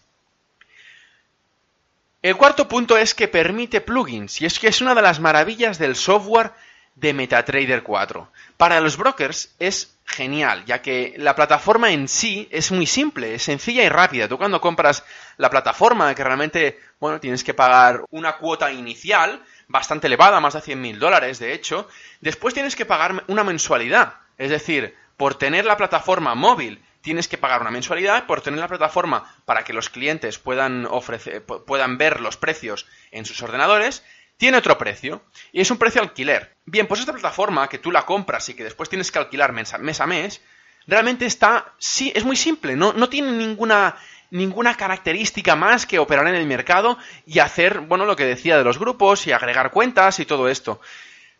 El 2.21 2.37
cuarto 2.37 2.67
punto 2.67 2.97
es 2.97 3.15
que 3.15 3.27
permite 3.27 3.81
plugins, 3.81 4.41
y 4.41 4.45
es 4.45 4.59
que 4.59 4.67
es 4.67 4.79
una 4.79 4.93
de 4.93 5.01
las 5.01 5.19
maravillas 5.19 5.79
del 5.79 5.95
software 5.95 6.51
de 6.95 7.13
MetaTrader 7.13 7.81
4. 7.81 8.31
Para 8.61 8.79
los 8.79 8.95
brokers 8.95 9.55
es 9.57 9.97
genial, 10.05 10.65
ya 10.65 10.83
que 10.83 11.15
la 11.17 11.33
plataforma 11.33 11.93
en 11.93 12.07
sí 12.07 12.47
es 12.51 12.71
muy 12.71 12.85
simple, 12.85 13.33
es 13.33 13.41
sencilla 13.41 13.83
y 13.83 13.89
rápida. 13.89 14.27
Tú 14.27 14.37
cuando 14.37 14.61
compras 14.61 15.03
la 15.37 15.49
plataforma, 15.49 16.13
que 16.13 16.23
realmente, 16.23 16.79
bueno, 16.99 17.19
tienes 17.19 17.43
que 17.43 17.55
pagar 17.55 18.03
una 18.11 18.37
cuota 18.37 18.71
inicial 18.71 19.41
bastante 19.67 20.05
elevada, 20.05 20.39
más 20.39 20.53
de 20.53 20.59
100.000 20.59 20.99
dólares, 20.99 21.39
de 21.39 21.53
hecho, 21.53 21.89
después 22.19 22.53
tienes 22.53 22.75
que 22.75 22.85
pagar 22.85 23.23
una 23.25 23.43
mensualidad. 23.43 24.13
Es 24.37 24.51
decir, 24.51 24.95
por 25.17 25.33
tener 25.33 25.65
la 25.65 25.77
plataforma 25.77 26.35
móvil 26.35 26.83
tienes 27.01 27.27
que 27.27 27.39
pagar 27.39 27.61
una 27.61 27.71
mensualidad, 27.71 28.27
por 28.27 28.41
tener 28.41 28.59
la 28.59 28.67
plataforma 28.67 29.25
para 29.45 29.63
que 29.63 29.73
los 29.73 29.89
clientes 29.89 30.37
puedan, 30.37 30.85
ofrecer, 30.85 31.43
puedan 31.43 31.97
ver 31.97 32.21
los 32.21 32.37
precios 32.37 32.85
en 33.09 33.25
sus 33.25 33.41
ordenadores, 33.41 34.03
tiene 34.41 34.57
otro 34.57 34.75
precio 34.75 35.21
y 35.51 35.61
es 35.61 35.69
un 35.69 35.77
precio 35.77 36.01
alquiler. 36.01 36.55
Bien, 36.65 36.87
pues 36.87 36.99
esta 36.99 37.13
plataforma 37.13 37.69
que 37.69 37.77
tú 37.77 37.91
la 37.91 38.07
compras 38.07 38.49
y 38.49 38.55
que 38.55 38.63
después 38.63 38.89
tienes 38.89 39.11
que 39.11 39.19
alquilar 39.19 39.51
mes 39.51 40.01
a 40.01 40.07
mes, 40.07 40.41
realmente 40.87 41.27
está, 41.27 41.75
sí, 41.77 42.11
es 42.15 42.25
muy 42.25 42.35
simple, 42.35 42.75
no, 42.75 42.91
no 42.91 43.07
tiene 43.07 43.33
ninguna, 43.33 43.97
ninguna 44.31 44.75
característica 44.75 45.55
más 45.55 45.85
que 45.85 45.99
operar 45.99 46.27
en 46.27 46.33
el 46.33 46.47
mercado 46.47 46.97
y 47.27 47.37
hacer, 47.37 47.81
bueno, 47.81 48.07
lo 48.07 48.15
que 48.15 48.25
decía 48.25 48.57
de 48.57 48.63
los 48.63 48.79
grupos 48.79 49.27
y 49.27 49.31
agregar 49.31 49.69
cuentas 49.69 50.19
y 50.19 50.25
todo 50.25 50.49
esto. 50.49 50.81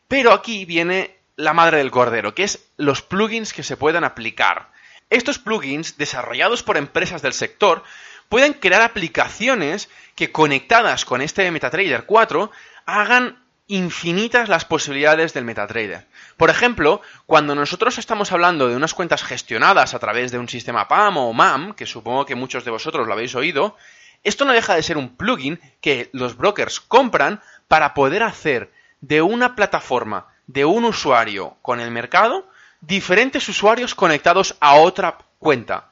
Pero 0.08 0.31
aquí 0.31 0.65
viene 0.65 1.15
la 1.38 1.53
madre 1.53 1.79
del 1.79 1.89
cordero, 1.89 2.36
que 2.36 2.43
es 2.43 2.67
los 2.77 3.01
plugins 3.01 3.51
que 3.51 3.63
se 3.63 3.77
puedan 3.77 4.03
aplicar. 4.03 4.70
Estos 5.10 5.39
plugins, 5.39 5.98
desarrollados 5.98 6.62
por 6.62 6.77
empresas 6.77 7.24
del 7.24 7.34
sector, 7.34 7.84
pueden 8.29 8.53
crear 8.53 8.84
aplicaciones 8.84 9.89
que 10.13 10.31
conectadas 10.31 11.03
con 11.03 11.22
este 11.22 11.50
MetaTrader 11.50 12.05
4 12.05 12.51
hagan 12.85 13.38
infinitas 13.67 14.50
las 14.50 14.65
posibilidades 14.65 15.33
del 15.33 15.45
MetaTrader. 15.45 16.05
Por 16.35 16.50
ejemplo, 16.50 17.01
cuando 17.25 17.55
nosotros 17.55 17.97
estamos 17.97 18.31
hablando 18.31 18.67
de 18.67 18.75
unas 18.75 18.93
cuentas 18.93 19.23
gestionadas 19.23 19.93
a 19.93 20.00
través 20.00 20.31
de 20.31 20.39
un 20.39 20.50
sistema 20.50 20.88
PAM 20.88 21.17
o 21.17 21.31
MAM, 21.31 21.73
que 21.73 21.85
supongo 21.85 22.25
que 22.25 22.35
muchos 22.35 22.65
de 22.65 22.71
vosotros 22.71 23.07
lo 23.07 23.13
habéis 23.13 23.33
oído, 23.35 23.77
esto 24.23 24.45
no 24.45 24.53
deja 24.53 24.75
de 24.75 24.83
ser 24.83 24.97
un 24.97 25.15
plugin 25.15 25.59
que 25.79 26.09
los 26.11 26.35
brokers 26.35 26.79
compran 26.81 27.41
para 27.67 27.93
poder 27.93 28.23
hacer 28.23 28.71
de 29.00 29.21
una 29.21 29.55
plataforma 29.55 30.27
de 30.47 30.65
un 30.65 30.83
usuario 30.83 31.55
con 31.61 31.79
el 31.79 31.91
mercado 31.91 32.47
diferentes 32.81 33.47
usuarios 33.47 33.95
conectados 33.95 34.57
a 34.59 34.75
otra 34.75 35.17
cuenta. 35.39 35.90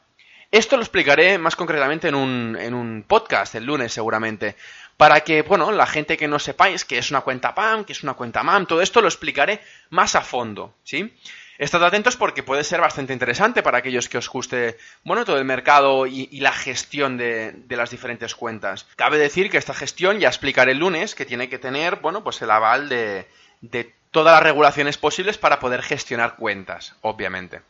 Esto 0.51 0.77
lo 0.77 0.81
explicaré 0.81 1.37
más 1.37 1.55
concretamente 1.55 2.07
en 2.07 2.15
un, 2.15 2.57
en 2.59 2.73
un 2.73 3.03
podcast 3.07 3.53
el 3.53 3.65
lunes 3.65 3.93
seguramente, 3.93 4.55
para 4.97 5.21
que, 5.21 5.43
bueno, 5.43 5.71
la 5.71 5.85
gente 5.85 6.17
que 6.17 6.27
no 6.27 6.39
sepáis 6.39 6.85
que 6.85 6.97
es 6.97 7.11
una 7.11 7.21
cuenta 7.21 7.53
PAM, 7.53 7.85
que 7.85 7.93
es 7.93 8.01
una 8.01 8.15
cuenta 8.15 8.41
MAM, 8.41 8.65
todo 8.65 8.81
esto 8.81 8.99
lo 8.99 9.07
explicaré 9.07 9.61
más 9.91 10.15
a 10.15 10.21
fondo, 10.21 10.73
¿sí? 10.83 11.13
Estad 11.59 11.83
atentos 11.83 12.15
porque 12.15 12.41
puede 12.41 12.63
ser 12.63 12.81
bastante 12.81 13.13
interesante 13.13 13.61
para 13.61 13.77
aquellos 13.77 14.09
que 14.09 14.17
os 14.17 14.27
guste, 14.27 14.77
bueno, 15.03 15.23
todo 15.23 15.37
el 15.37 15.45
mercado 15.45 16.07
y, 16.07 16.39
la 16.39 16.53
gestión 16.53 17.17
de, 17.17 17.51
de, 17.51 17.75
las 17.75 17.91
diferentes 17.91 18.33
cuentas. 18.33 18.87
Cabe 18.95 19.17
decir 19.19 19.51
que 19.51 19.57
esta 19.57 19.73
gestión, 19.73 20.19
ya 20.19 20.29
explicaré 20.29 20.71
el 20.71 20.79
lunes, 20.79 21.15
que 21.15 21.25
tiene 21.25 21.49
que 21.49 21.59
tener, 21.59 21.97
bueno, 21.97 22.23
pues 22.23 22.41
el 22.41 22.49
aval 22.49 22.89
de, 22.89 23.27
de 23.61 23.93
todas 24.11 24.33
las 24.33 24.43
regulaciones 24.43 24.97
posibles 24.97 25.37
para 25.37 25.59
poder 25.59 25.81
gestionar 25.83 26.37
cuentas, 26.37 26.95
obviamente. 27.01 27.61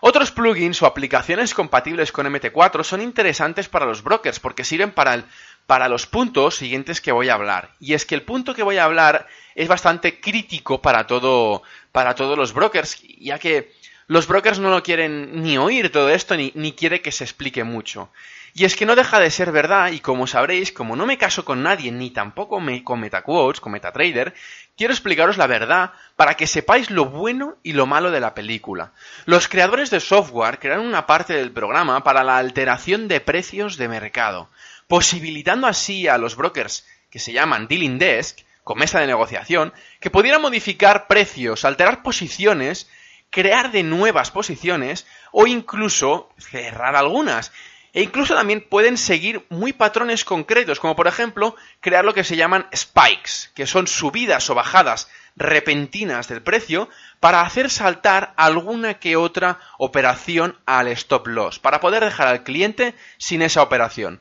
Otros 0.00 0.30
plugins 0.30 0.82
o 0.82 0.86
aplicaciones 0.86 1.54
compatibles 1.54 2.12
con 2.12 2.26
MT4 2.26 2.84
son 2.84 3.00
interesantes 3.00 3.68
para 3.68 3.86
los 3.86 4.02
brokers 4.02 4.40
porque 4.40 4.64
sirven 4.64 4.92
para, 4.92 5.24
para 5.66 5.88
los 5.88 6.06
puntos 6.06 6.56
siguientes 6.56 7.00
que 7.00 7.12
voy 7.12 7.28
a 7.28 7.34
hablar. 7.34 7.72
Y 7.80 7.94
es 7.94 8.04
que 8.04 8.14
el 8.14 8.22
punto 8.22 8.54
que 8.54 8.62
voy 8.62 8.76
a 8.76 8.84
hablar 8.84 9.26
es 9.54 9.68
bastante 9.68 10.20
crítico 10.20 10.82
para, 10.82 11.06
para 11.92 12.14
todos 12.14 12.38
los 12.38 12.52
brokers, 12.52 13.02
ya 13.18 13.38
que 13.38 13.72
los 14.06 14.26
brokers 14.26 14.58
no 14.58 14.70
lo 14.70 14.82
quieren 14.82 15.42
ni 15.42 15.58
oír 15.58 15.90
todo 15.90 16.10
esto 16.10 16.36
ni, 16.36 16.52
ni 16.54 16.72
quiere 16.72 17.02
que 17.02 17.12
se 17.12 17.24
explique 17.24 17.64
mucho. 17.64 18.10
Y 18.58 18.64
es 18.64 18.74
que 18.74 18.86
no 18.86 18.96
deja 18.96 19.20
de 19.20 19.30
ser 19.30 19.52
verdad, 19.52 19.90
y 19.92 20.00
como 20.00 20.26
sabréis, 20.26 20.72
como 20.72 20.96
no 20.96 21.04
me 21.04 21.18
caso 21.18 21.44
con 21.44 21.62
nadie, 21.62 21.92
ni 21.92 22.10
tampoco 22.10 22.58
me, 22.58 22.82
con 22.82 23.00
MetaQuotes, 23.00 23.60
con 23.60 23.72
MetaTrader, 23.72 24.32
quiero 24.78 24.94
explicaros 24.94 25.36
la 25.36 25.46
verdad 25.46 25.92
para 26.16 26.34
que 26.34 26.46
sepáis 26.46 26.90
lo 26.90 27.04
bueno 27.04 27.58
y 27.62 27.74
lo 27.74 27.84
malo 27.84 28.10
de 28.10 28.20
la 28.20 28.34
película. 28.34 28.92
Los 29.26 29.48
creadores 29.48 29.90
de 29.90 30.00
software 30.00 30.58
crearon 30.58 30.86
una 30.86 31.06
parte 31.06 31.34
del 31.34 31.52
programa 31.52 32.02
para 32.02 32.24
la 32.24 32.38
alteración 32.38 33.08
de 33.08 33.20
precios 33.20 33.76
de 33.76 33.88
mercado, 33.88 34.48
posibilitando 34.88 35.66
así 35.66 36.08
a 36.08 36.16
los 36.16 36.34
brokers 36.34 36.86
que 37.10 37.18
se 37.18 37.34
llaman 37.34 37.68
Dealing 37.68 37.98
Desk, 37.98 38.38
con 38.64 38.78
mesa 38.78 39.00
de 39.00 39.06
negociación, 39.06 39.74
que 40.00 40.10
pudieran 40.10 40.40
modificar 40.40 41.08
precios, 41.08 41.66
alterar 41.66 42.02
posiciones 42.02 42.88
crear 43.30 43.72
de 43.72 43.82
nuevas 43.82 44.30
posiciones 44.30 45.06
o 45.32 45.46
incluso 45.46 46.30
cerrar 46.38 46.96
algunas. 46.96 47.52
E 47.92 48.02
incluso 48.02 48.34
también 48.34 48.60
pueden 48.60 48.98
seguir 48.98 49.46
muy 49.48 49.72
patrones 49.72 50.24
concretos, 50.24 50.80
como 50.80 50.94
por 50.94 51.06
ejemplo 51.06 51.56
crear 51.80 52.04
lo 52.04 52.12
que 52.12 52.24
se 52.24 52.36
llaman 52.36 52.66
spikes, 52.74 53.50
que 53.54 53.66
son 53.66 53.86
subidas 53.86 54.50
o 54.50 54.54
bajadas 54.54 55.08
repentinas 55.36 56.28
del 56.28 56.42
precio 56.42 56.88
para 57.20 57.42
hacer 57.42 57.70
saltar 57.70 58.34
alguna 58.36 58.94
que 58.94 59.16
otra 59.16 59.60
operación 59.78 60.58
al 60.66 60.88
stop 60.88 61.26
loss, 61.26 61.58
para 61.58 61.80
poder 61.80 62.04
dejar 62.04 62.28
al 62.28 62.42
cliente 62.42 62.94
sin 63.18 63.42
esa 63.42 63.62
operación. 63.62 64.20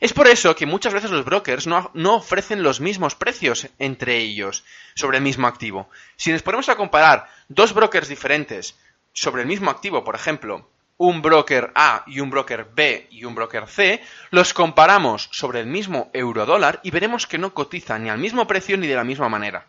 Es 0.00 0.12
por 0.12 0.26
eso 0.26 0.56
que 0.56 0.66
muchas 0.66 0.92
veces 0.92 1.10
los 1.10 1.24
brokers 1.24 1.66
no, 1.66 1.90
ofrecen 2.14 2.62
los 2.62 2.80
mismos 2.80 3.14
precios 3.14 3.68
entre 3.78 4.18
ellos 4.18 4.64
sobre 4.94 5.18
el 5.18 5.22
mismo 5.22 5.46
activo. 5.46 5.88
Si 6.16 6.32
nos 6.32 6.42
ponemos 6.42 6.68
a 6.68 6.76
comparar 6.76 7.28
dos 7.48 7.72
brokers 7.72 8.08
diferentes 8.08 8.76
sobre 9.12 9.42
el 9.42 9.48
mismo 9.48 9.70
activo, 9.70 10.04
por 10.04 10.14
ejemplo, 10.14 10.68
un 10.96 11.22
broker 11.22 11.72
A 11.74 12.04
y 12.06 12.20
un 12.20 12.30
broker 12.30 12.68
B 12.74 13.08
y 13.10 13.24
un 13.24 13.34
broker 13.34 13.66
C, 13.66 14.02
los 14.30 14.54
comparamos 14.54 15.28
sobre 15.32 15.60
el 15.60 15.66
mismo 15.66 16.10
euro 16.12 16.46
dólar 16.46 16.80
y 16.82 16.90
veremos 16.90 17.26
que 17.26 17.38
no 17.38 17.54
cotizan 17.54 18.04
ni 18.04 18.10
al 18.10 18.18
mismo 18.18 18.46
precio 18.46 18.76
ni 18.76 18.86
de 18.86 18.96
la 18.96 19.04
misma 19.04 19.28
manera. 19.28 19.66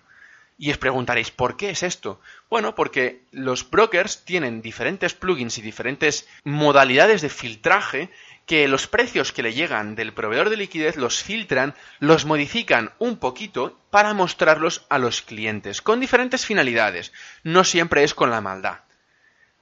Y 0.57 0.71
os 0.71 0.77
preguntaréis, 0.77 1.31
¿por 1.31 1.57
qué 1.57 1.69
es 1.71 1.83
esto? 1.83 2.21
Bueno, 2.49 2.75
porque 2.75 3.23
los 3.31 3.69
brokers 3.69 4.23
tienen 4.23 4.61
diferentes 4.61 5.13
plugins 5.13 5.57
y 5.57 5.61
diferentes 5.61 6.27
modalidades 6.45 7.21
de 7.21 7.29
filtraje 7.29 8.09
que 8.45 8.67
los 8.67 8.87
precios 8.87 9.33
que 9.33 9.43
le 9.43 9.53
llegan 9.53 9.95
del 9.95 10.13
proveedor 10.13 10.49
de 10.49 10.57
liquidez 10.57 10.95
los 10.95 11.21
filtran, 11.21 11.73
los 11.99 12.25
modifican 12.25 12.93
un 12.99 13.17
poquito 13.17 13.77
para 13.89 14.13
mostrarlos 14.13 14.85
a 14.89 14.97
los 14.97 15.21
clientes, 15.21 15.81
con 15.81 15.99
diferentes 15.99 16.45
finalidades. 16.45 17.11
No 17.43 17.63
siempre 17.63 18.03
es 18.03 18.13
con 18.13 18.29
la 18.29 18.41
maldad. 18.41 18.79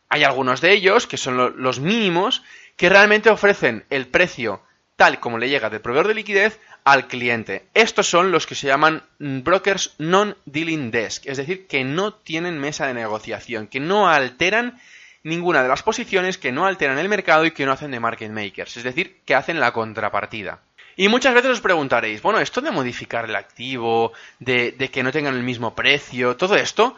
Hay 0.10 0.24
algunos 0.24 0.62
de 0.62 0.74
ellos, 0.74 1.08
que 1.08 1.18
son 1.18 1.56
los 1.58 1.80
mínimos, 1.80 2.44
que 2.76 2.90
realmente 2.90 3.32
ofrecen 3.32 3.86
el 3.90 4.08
precio 4.08 4.62
tal 4.96 5.20
como 5.20 5.38
le 5.38 5.50
llega 5.50 5.70
del 5.70 5.82
proveedor 5.82 6.08
de 6.08 6.16
liquidez 6.16 6.60
al 6.84 7.08
cliente. 7.08 7.68
Estos 7.74 8.10
son 8.10 8.32
los 8.32 8.46
que 8.46 8.56
se 8.56 8.68
llaman 8.68 9.04
brokers 9.20 9.96
non-dealing 9.98 10.92
desk, 10.92 11.26
es 11.26 11.38
decir, 11.38 11.68
que 11.68 11.84
no 11.84 12.14
tienen 12.14 12.60
mesa 12.60 12.88
de 12.88 12.94
negociación, 12.94 13.68
que 13.68 13.80
no 13.80 14.10
alteran 14.10 14.80
ninguna 15.24 15.64
de 15.64 15.70
las 15.70 15.84
posiciones, 15.84 16.38
que 16.38 16.52
no 16.52 16.66
alteran 16.66 17.00
el 17.00 17.10
mercado 17.10 17.46
y 17.46 17.52
que 17.52 17.66
no 17.66 17.72
hacen 17.72 17.92
de 17.92 18.00
market 18.00 18.32
makers, 18.32 18.78
es 18.78 18.84
decir, 18.84 19.22
que 19.26 19.36
hacen 19.36 19.60
la 19.60 19.72
contrapartida. 19.72 20.60
Y 20.96 21.08
muchas 21.08 21.34
veces 21.34 21.52
os 21.52 21.62
preguntaréis, 21.62 22.22
bueno, 22.22 22.40
esto 22.40 22.62
de 22.62 22.72
modificar 22.72 23.26
el 23.26 23.36
activo, 23.36 24.14
de, 24.40 24.76
que 24.92 25.02
no 25.04 25.12
tengan 25.12 25.36
el 25.36 25.44
mismo 25.44 25.74
precio, 25.74 26.38
todo 26.38 26.56
esto, 26.56 26.96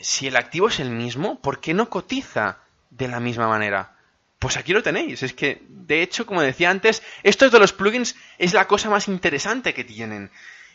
si 0.00 0.26
el 0.26 0.36
activo 0.36 0.68
es 0.68 0.80
el 0.80 0.90
mismo, 0.90 1.40
¿por 1.40 1.60
qué 1.60 1.72
no 1.72 1.88
cotiza 1.88 2.58
de 2.90 3.06
la 3.06 3.20
misma 3.20 3.48
manera? 3.48 3.92
Pues 4.38 4.56
aquí 4.56 4.72
lo 4.72 4.82
tenéis. 4.82 5.22
Es 5.22 5.32
que, 5.32 5.62
de 5.68 6.02
hecho, 6.02 6.26
como 6.26 6.42
decía 6.42 6.70
antes, 6.70 7.02
esto 7.22 7.50
de 7.50 7.58
los 7.58 7.72
plugins 7.72 8.14
es 8.38 8.52
la 8.52 8.68
cosa 8.68 8.88
más 8.90 9.08
interesante 9.08 9.74
que 9.74 9.84
tienen. 9.84 10.30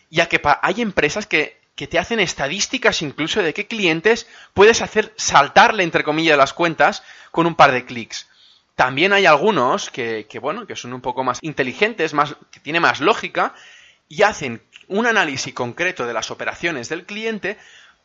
Ya 0.10 0.28
que 0.28 0.42
hay 0.62 0.82
empresas 0.82 1.28
que, 1.28 1.62
que 1.76 1.88
te 1.88 1.98
hacen 1.98 2.20
estadísticas 2.20 3.02
incluso 3.02 3.42
de 3.42 3.54
qué 3.54 3.68
clientes 3.68 4.28
puedes 4.54 4.82
hacer 4.82 5.14
saltarle, 5.18 5.84
entre 5.84 6.04
comillas, 6.04 6.38
las 6.38 6.54
cuentas 6.54 7.04
con 7.32 7.48
un 7.48 7.56
par 7.56 7.72
de 7.72 7.86
clics. 7.86 8.28
También 8.76 9.14
hay 9.14 9.26
algunos 9.26 9.90
que, 9.90 10.28
que, 10.28 10.40
bueno, 10.40 10.68
que 10.68 10.76
son 10.76 10.94
un 10.94 11.02
poco 11.02 11.24
más 11.24 11.40
inteligentes, 11.42 12.14
más, 12.14 12.36
que 12.52 12.60
tiene 12.60 12.80
más 12.80 13.00
lógica, 13.00 13.54
y 14.10 14.24
hacen 14.24 14.62
un 14.88 15.06
análisis 15.06 15.54
concreto 15.54 16.06
de 16.06 16.14
las 16.14 16.32
operaciones 16.32 16.90
del 16.90 17.06
cliente 17.06 17.58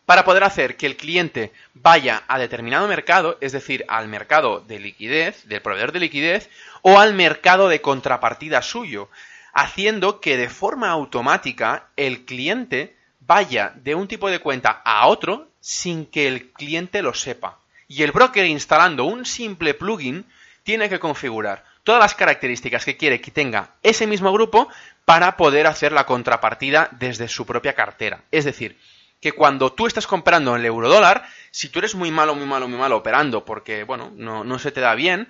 para 0.08 0.24
poder 0.24 0.42
hacer 0.42 0.78
que 0.78 0.86
el 0.86 0.96
cliente 0.96 1.52
vaya 1.74 2.22
a 2.28 2.38
determinado 2.38 2.88
mercado, 2.88 3.36
es 3.42 3.52
decir, 3.52 3.84
al 3.88 4.08
mercado 4.08 4.60
de 4.60 4.80
liquidez, 4.80 5.46
del 5.46 5.60
proveedor 5.60 5.92
de 5.92 6.00
liquidez, 6.00 6.48
o 6.80 6.98
al 6.98 7.12
mercado 7.12 7.68
de 7.68 7.82
contrapartida 7.82 8.62
suyo, 8.62 9.10
haciendo 9.52 10.18
que 10.22 10.38
de 10.38 10.48
forma 10.48 10.88
automática 10.88 11.88
el 11.96 12.24
cliente 12.24 12.96
vaya 13.20 13.74
de 13.74 13.94
un 13.94 14.08
tipo 14.08 14.30
de 14.30 14.38
cuenta 14.38 14.80
a 14.82 15.06
otro 15.08 15.50
sin 15.60 16.06
que 16.06 16.26
el 16.26 16.52
cliente 16.52 17.02
lo 17.02 17.12
sepa. 17.12 17.58
Y 17.86 18.02
el 18.02 18.12
broker 18.12 18.46
instalando 18.46 19.04
un 19.04 19.26
simple 19.26 19.74
plugin 19.74 20.24
tiene 20.62 20.88
que 20.88 20.98
configurar 20.98 21.64
todas 21.84 22.00
las 22.00 22.14
características 22.14 22.86
que 22.86 22.96
quiere 22.96 23.20
que 23.20 23.30
tenga 23.30 23.74
ese 23.82 24.06
mismo 24.06 24.32
grupo 24.32 24.70
para 25.04 25.36
poder 25.36 25.66
hacer 25.66 25.92
la 25.92 26.06
contrapartida 26.06 26.88
desde 26.92 27.28
su 27.28 27.44
propia 27.44 27.74
cartera. 27.74 28.22
Es 28.30 28.46
decir, 28.46 28.78
que 29.20 29.32
cuando 29.32 29.72
tú 29.72 29.86
estás 29.86 30.06
comprando 30.06 30.54
en 30.54 30.60
el 30.60 30.66
eurodólar, 30.66 31.28
si 31.50 31.68
tú 31.68 31.80
eres 31.80 31.94
muy 31.94 32.10
malo, 32.10 32.34
muy 32.34 32.46
malo, 32.46 32.68
muy 32.68 32.78
malo 32.78 32.96
operando 32.96 33.44
porque, 33.44 33.84
bueno, 33.84 34.12
no, 34.14 34.58
se 34.58 34.72
te 34.72 34.80
da 34.80 34.94
bien 34.94 35.28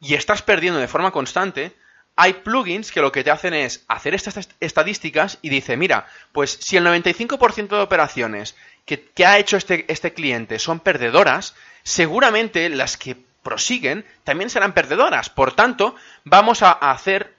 y 0.00 0.14
estás 0.14 0.42
perdiendo 0.42 0.80
de 0.80 0.88
forma 0.88 1.10
constante, 1.10 1.72
hay 2.16 2.32
plugins 2.32 2.92
que 2.92 3.02
lo 3.02 3.12
que 3.12 3.24
te 3.24 3.30
hacen 3.30 3.52
es 3.52 3.84
hacer 3.88 4.14
estas 4.14 4.48
estadísticas 4.60 5.38
y 5.42 5.50
dice, 5.50 5.76
mira, 5.76 6.06
pues 6.32 6.58
si 6.60 6.76
el 6.76 6.86
95% 6.86 7.68
de 7.68 7.82
operaciones 7.82 8.56
que, 8.86 9.02
que, 9.02 9.26
ha 9.26 9.38
hecho 9.38 9.58
este, 9.58 9.84
este 9.92 10.14
cliente 10.14 10.58
son 10.58 10.80
perdedoras, 10.80 11.54
seguramente 11.82 12.70
las 12.70 12.96
que 12.96 13.16
prosiguen 13.42 14.06
también 14.24 14.48
serán 14.48 14.72
perdedoras. 14.72 15.28
Por 15.28 15.52
tanto, 15.52 15.94
vamos 16.24 16.62
a 16.62 16.72
hacer 16.72 17.34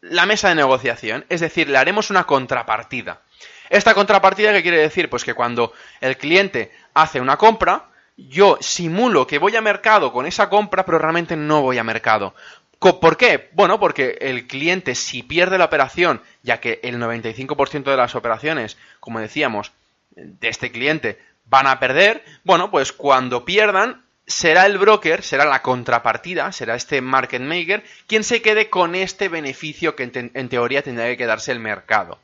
la 0.00 0.26
mesa 0.26 0.48
de 0.48 0.56
negociación, 0.56 1.24
es 1.28 1.40
decir, 1.40 1.68
le 1.68 1.78
haremos 1.78 2.10
una 2.10 2.24
contrapartida. 2.24 3.22
Esta 3.70 3.94
contrapartida, 3.94 4.52
¿qué 4.52 4.62
quiere 4.62 4.78
decir? 4.78 5.08
Pues 5.08 5.24
que 5.24 5.34
cuando 5.34 5.72
el 6.00 6.16
cliente 6.16 6.72
hace 6.94 7.20
una 7.20 7.36
compra, 7.36 7.86
yo 8.16 8.58
simulo 8.60 9.26
que 9.26 9.38
voy 9.38 9.56
a 9.56 9.60
mercado 9.60 10.12
con 10.12 10.26
esa 10.26 10.48
compra, 10.48 10.84
pero 10.84 10.98
realmente 10.98 11.36
no 11.36 11.62
voy 11.62 11.78
a 11.78 11.84
mercado. 11.84 12.34
¿Por 12.78 13.16
qué? 13.16 13.50
Bueno, 13.52 13.78
porque 13.78 14.18
el 14.20 14.48
cliente 14.48 14.96
si 14.96 15.22
pierde 15.22 15.56
la 15.56 15.66
operación, 15.66 16.20
ya 16.42 16.58
que 16.58 16.80
el 16.82 16.96
95% 16.96 17.84
de 17.84 17.96
las 17.96 18.16
operaciones, 18.16 18.76
como 18.98 19.20
decíamos, 19.20 19.72
de 20.10 20.48
este 20.48 20.72
cliente 20.72 21.20
van 21.46 21.68
a 21.68 21.78
perder, 21.78 22.24
bueno, 22.44 22.70
pues 22.70 22.92
cuando 22.92 23.44
pierdan, 23.44 24.02
será 24.26 24.66
el 24.66 24.78
broker, 24.78 25.22
será 25.22 25.44
la 25.44 25.62
contrapartida, 25.62 26.50
será 26.50 26.74
este 26.74 27.00
market 27.00 27.42
maker, 27.42 27.84
quien 28.06 28.24
se 28.24 28.42
quede 28.42 28.68
con 28.68 28.94
este 28.94 29.28
beneficio 29.28 29.94
que 29.94 30.10
en, 30.12 30.48
teoría 30.48 30.82
tendría 30.82 31.08
que 31.08 31.16
quedarse 31.16 31.52
el 31.52 31.60
mercado. 31.60 32.18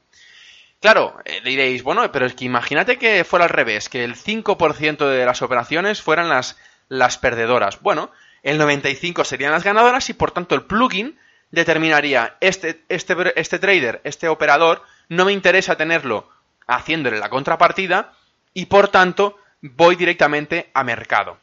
Claro, 0.80 1.18
eh, 1.24 1.40
diréis, 1.44 1.82
bueno, 1.82 2.10
pero 2.12 2.26
es 2.26 2.34
que 2.34 2.44
imagínate 2.44 2.98
que 2.98 3.24
fuera 3.24 3.46
al 3.46 3.50
revés, 3.50 3.88
que 3.88 4.04
el 4.04 4.14
5% 4.14 5.08
de 5.08 5.26
las 5.26 5.42
operaciones 5.42 6.00
fueran 6.00 6.28
las, 6.28 6.56
las 6.88 7.18
perdedoras. 7.18 7.80
Bueno, 7.80 8.12
el 8.42 8.60
95% 8.60 9.24
serían 9.24 9.52
las 9.52 9.64
ganadoras 9.64 10.08
y 10.08 10.14
por 10.14 10.30
tanto 10.30 10.54
el 10.54 10.62
plugin 10.62 11.18
determinaría 11.50 12.36
este, 12.40 12.84
este, 12.88 13.16
este 13.40 13.58
trader, 13.58 14.00
este 14.04 14.28
operador, 14.28 14.82
no 15.08 15.24
me 15.24 15.32
interesa 15.32 15.76
tenerlo 15.76 16.28
haciéndole 16.66 17.18
la 17.18 17.30
contrapartida 17.30 18.12
y 18.54 18.66
por 18.66 18.88
tanto 18.88 19.36
voy 19.60 19.96
directamente 19.96 20.70
a 20.74 20.84
mercado. 20.84 21.38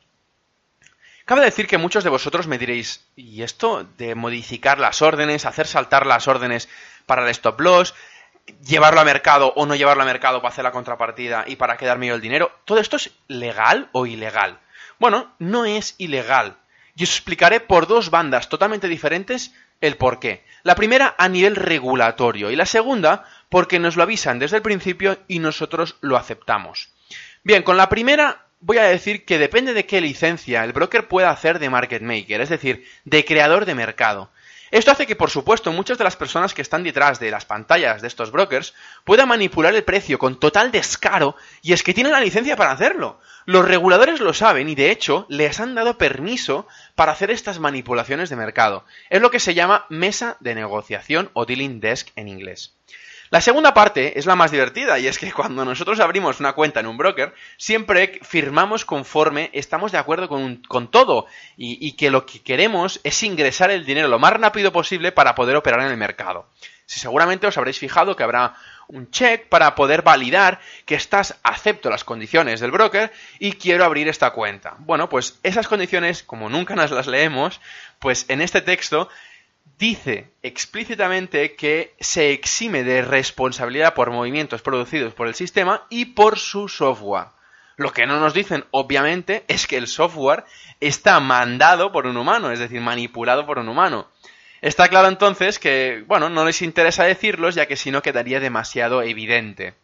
Cabe 1.25 1.41
decir 1.41 1.67
que 1.67 1.79
muchos 1.79 2.03
de 2.03 2.11
vosotros 2.11 2.45
me 2.45 2.59
diréis, 2.59 3.07
¿y 3.15 3.41
esto 3.41 3.83
de 3.97 4.13
modificar 4.13 4.79
las 4.79 5.01
órdenes, 5.01 5.45
hacer 5.45 5.65
saltar 5.65 6.05
las 6.05 6.27
órdenes 6.27 6.69
para 7.07 7.23
el 7.23 7.29
stop 7.29 7.59
loss? 7.61 7.95
Llevarlo 8.65 8.99
a 8.99 9.05
mercado 9.05 9.53
o 9.55 9.65
no 9.65 9.75
llevarlo 9.75 10.03
a 10.03 10.07
mercado 10.07 10.41
para 10.41 10.51
hacer 10.51 10.63
la 10.63 10.71
contrapartida 10.71 11.45
y 11.47 11.55
para 11.55 11.77
quedarme 11.77 12.07
yo 12.07 12.15
el 12.15 12.21
dinero. 12.21 12.51
¿Todo 12.65 12.79
esto 12.79 12.97
es 12.97 13.11
legal 13.27 13.89
o 13.91 14.05
ilegal? 14.05 14.59
Bueno, 14.99 15.33
no 15.39 15.65
es 15.65 15.95
ilegal. 15.97 16.57
Y 16.95 17.03
os 17.03 17.11
explicaré 17.11 17.59
por 17.59 17.87
dos 17.87 18.09
bandas 18.09 18.47
totalmente 18.49 18.87
diferentes 18.87 19.53
el 19.81 19.97
por 19.97 20.19
qué. 20.19 20.45
La 20.63 20.75
primera 20.75 21.15
a 21.17 21.27
nivel 21.27 21.55
regulatorio 21.55 22.51
y 22.51 22.55
la 22.55 22.65
segunda 22.65 23.25
porque 23.49 23.79
nos 23.79 23.97
lo 23.97 24.03
avisan 24.03 24.39
desde 24.39 24.57
el 24.57 24.63
principio 24.63 25.17
y 25.27 25.39
nosotros 25.39 25.97
lo 26.01 26.15
aceptamos. 26.17 26.89
Bien, 27.43 27.63
con 27.63 27.77
la 27.77 27.89
primera 27.89 28.45
voy 28.61 28.77
a 28.77 28.83
decir 28.83 29.25
que 29.25 29.37
depende 29.37 29.73
de 29.73 29.85
qué 29.85 30.01
licencia 30.01 30.63
el 30.63 30.73
broker 30.73 31.07
pueda 31.07 31.29
hacer 31.29 31.59
de 31.59 31.69
market 31.69 32.01
maker, 32.01 32.41
es 32.41 32.49
decir, 32.49 32.87
de 33.03 33.25
creador 33.25 33.65
de 33.65 33.75
mercado. 33.75 34.31
Esto 34.75 34.91
hace 34.91 35.07
que, 35.07 35.15
por 35.15 35.29
supuesto, 35.29 35.71
muchas 35.71 35.97
de 35.97 36.03
las 36.03 36.17
personas 36.17 36.53
que 36.53 36.61
están 36.61 36.83
detrás 36.83 37.17
de 37.17 37.31
las 37.31 37.45
pantallas 37.45 38.01
de 38.01 38.09
estos 38.09 38.29
brokers 38.29 38.73
puedan 39.05 39.29
manipular 39.29 39.73
el 39.73 39.85
precio 39.85 40.19
con 40.19 40.37
total 40.37 40.69
descaro 40.69 41.37
y 41.61 41.71
es 41.71 41.81
que 41.81 41.93
tienen 41.93 42.11
la 42.11 42.19
licencia 42.19 42.57
para 42.57 42.71
hacerlo. 42.71 43.21
Los 43.45 43.63
reguladores 43.63 44.19
lo 44.19 44.33
saben 44.33 44.67
y, 44.67 44.75
de 44.75 44.91
hecho, 44.91 45.27
les 45.29 45.61
han 45.61 45.75
dado 45.75 45.97
permiso 45.97 46.67
para 46.93 47.13
hacer 47.13 47.31
estas 47.31 47.57
manipulaciones 47.57 48.29
de 48.29 48.35
mercado. 48.35 48.83
Es 49.09 49.21
lo 49.21 49.31
que 49.31 49.39
se 49.39 49.53
llama 49.53 49.85
mesa 49.87 50.35
de 50.41 50.55
negociación 50.55 51.29
o 51.31 51.45
dealing 51.45 51.79
desk 51.79 52.09
en 52.17 52.27
inglés. 52.27 52.73
La 53.31 53.41
segunda 53.41 53.73
parte 53.73 54.19
es 54.19 54.25
la 54.25 54.35
más 54.35 54.51
divertida 54.51 54.99
y 54.99 55.07
es 55.07 55.17
que 55.17 55.31
cuando 55.31 55.65
nosotros 55.65 55.99
abrimos 55.99 56.39
una 56.39 56.53
cuenta 56.53 56.79
en 56.79 56.87
un 56.87 56.97
broker, 56.97 57.33
siempre 57.57 58.19
firmamos 58.21 58.85
conforme 58.85 59.49
estamos 59.53 59.91
de 59.91 59.97
acuerdo 59.97 60.29
con, 60.29 60.57
con 60.67 60.91
todo 60.91 61.25
y, 61.57 61.85
y, 61.85 61.93
que 61.93 62.11
lo 62.11 62.25
que 62.25 62.41
queremos 62.41 62.99
es 63.03 63.23
ingresar 63.23 63.71
el 63.71 63.85
dinero 63.85 64.07
lo 64.07 64.19
más 64.19 64.33
rápido 64.33 64.71
posible 64.71 65.11
para 65.11 65.33
poder 65.35 65.55
operar 65.55 65.81
en 65.81 65.87
el 65.87 65.97
mercado. 65.97 66.47
Si 66.85 66.99
seguramente 66.99 67.47
os 67.47 67.57
habréis 67.57 67.79
fijado 67.79 68.15
que 68.15 68.23
habrá 68.23 68.55
un 68.87 69.09
check 69.09 69.47
para 69.49 69.73
poder 69.73 70.03
validar 70.03 70.59
que 70.85 70.93
estás 70.93 71.35
acepto 71.41 71.89
las 71.89 72.03
condiciones 72.03 72.59
del 72.59 72.69
broker 72.69 73.11
y 73.39 73.53
quiero 73.53 73.85
abrir 73.85 74.07
esta 74.07 74.31
cuenta. 74.31 74.75
Bueno, 74.79 75.09
pues 75.09 75.39
esas 75.41 75.67
condiciones, 75.67 76.21
como 76.21 76.49
nunca 76.49 76.75
nos 76.75 76.91
las 76.91 77.07
leemos, 77.07 77.59
pues 77.99 78.25
en 78.29 78.41
este 78.41 78.61
texto 78.61 79.09
dice 79.77 80.31
explícitamente 80.41 81.55
que 81.55 81.95
se 81.99 82.31
exime 82.31 82.83
de 82.83 83.01
responsabilidad 83.01 83.93
por 83.93 84.11
movimientos 84.11 84.61
producidos 84.61 85.13
por 85.13 85.27
el 85.27 85.35
sistema 85.35 85.85
y 85.89 86.05
por 86.05 86.39
su 86.39 86.67
software. 86.67 87.27
Lo 87.77 87.91
que 87.91 88.05
no 88.05 88.19
nos 88.19 88.33
dicen, 88.33 88.63
obviamente, 88.71 89.43
es 89.47 89.67
que 89.67 89.77
el 89.77 89.87
software 89.87 90.45
está 90.79 91.19
mandado 91.19 91.91
por 91.91 92.07
un 92.07 92.15
humano, 92.15 92.51
es 92.51 92.59
decir, 92.59 92.79
manipulado 92.79 93.45
por 93.45 93.59
un 93.59 93.67
humano. 93.67 94.07
Está 94.61 94.87
claro 94.87 95.09
entonces 95.09 95.59
que, 95.59 96.03
bueno, 96.07 96.29
no 96.29 96.45
les 96.45 96.61
interesa 96.61 97.03
decirlos 97.03 97.53
ya 97.53 97.65
que 97.65 97.75
si 97.75 97.91
no 97.91 98.01
quedaría 98.01 98.39
demasiado 98.39 99.01
evidente. 99.01 99.75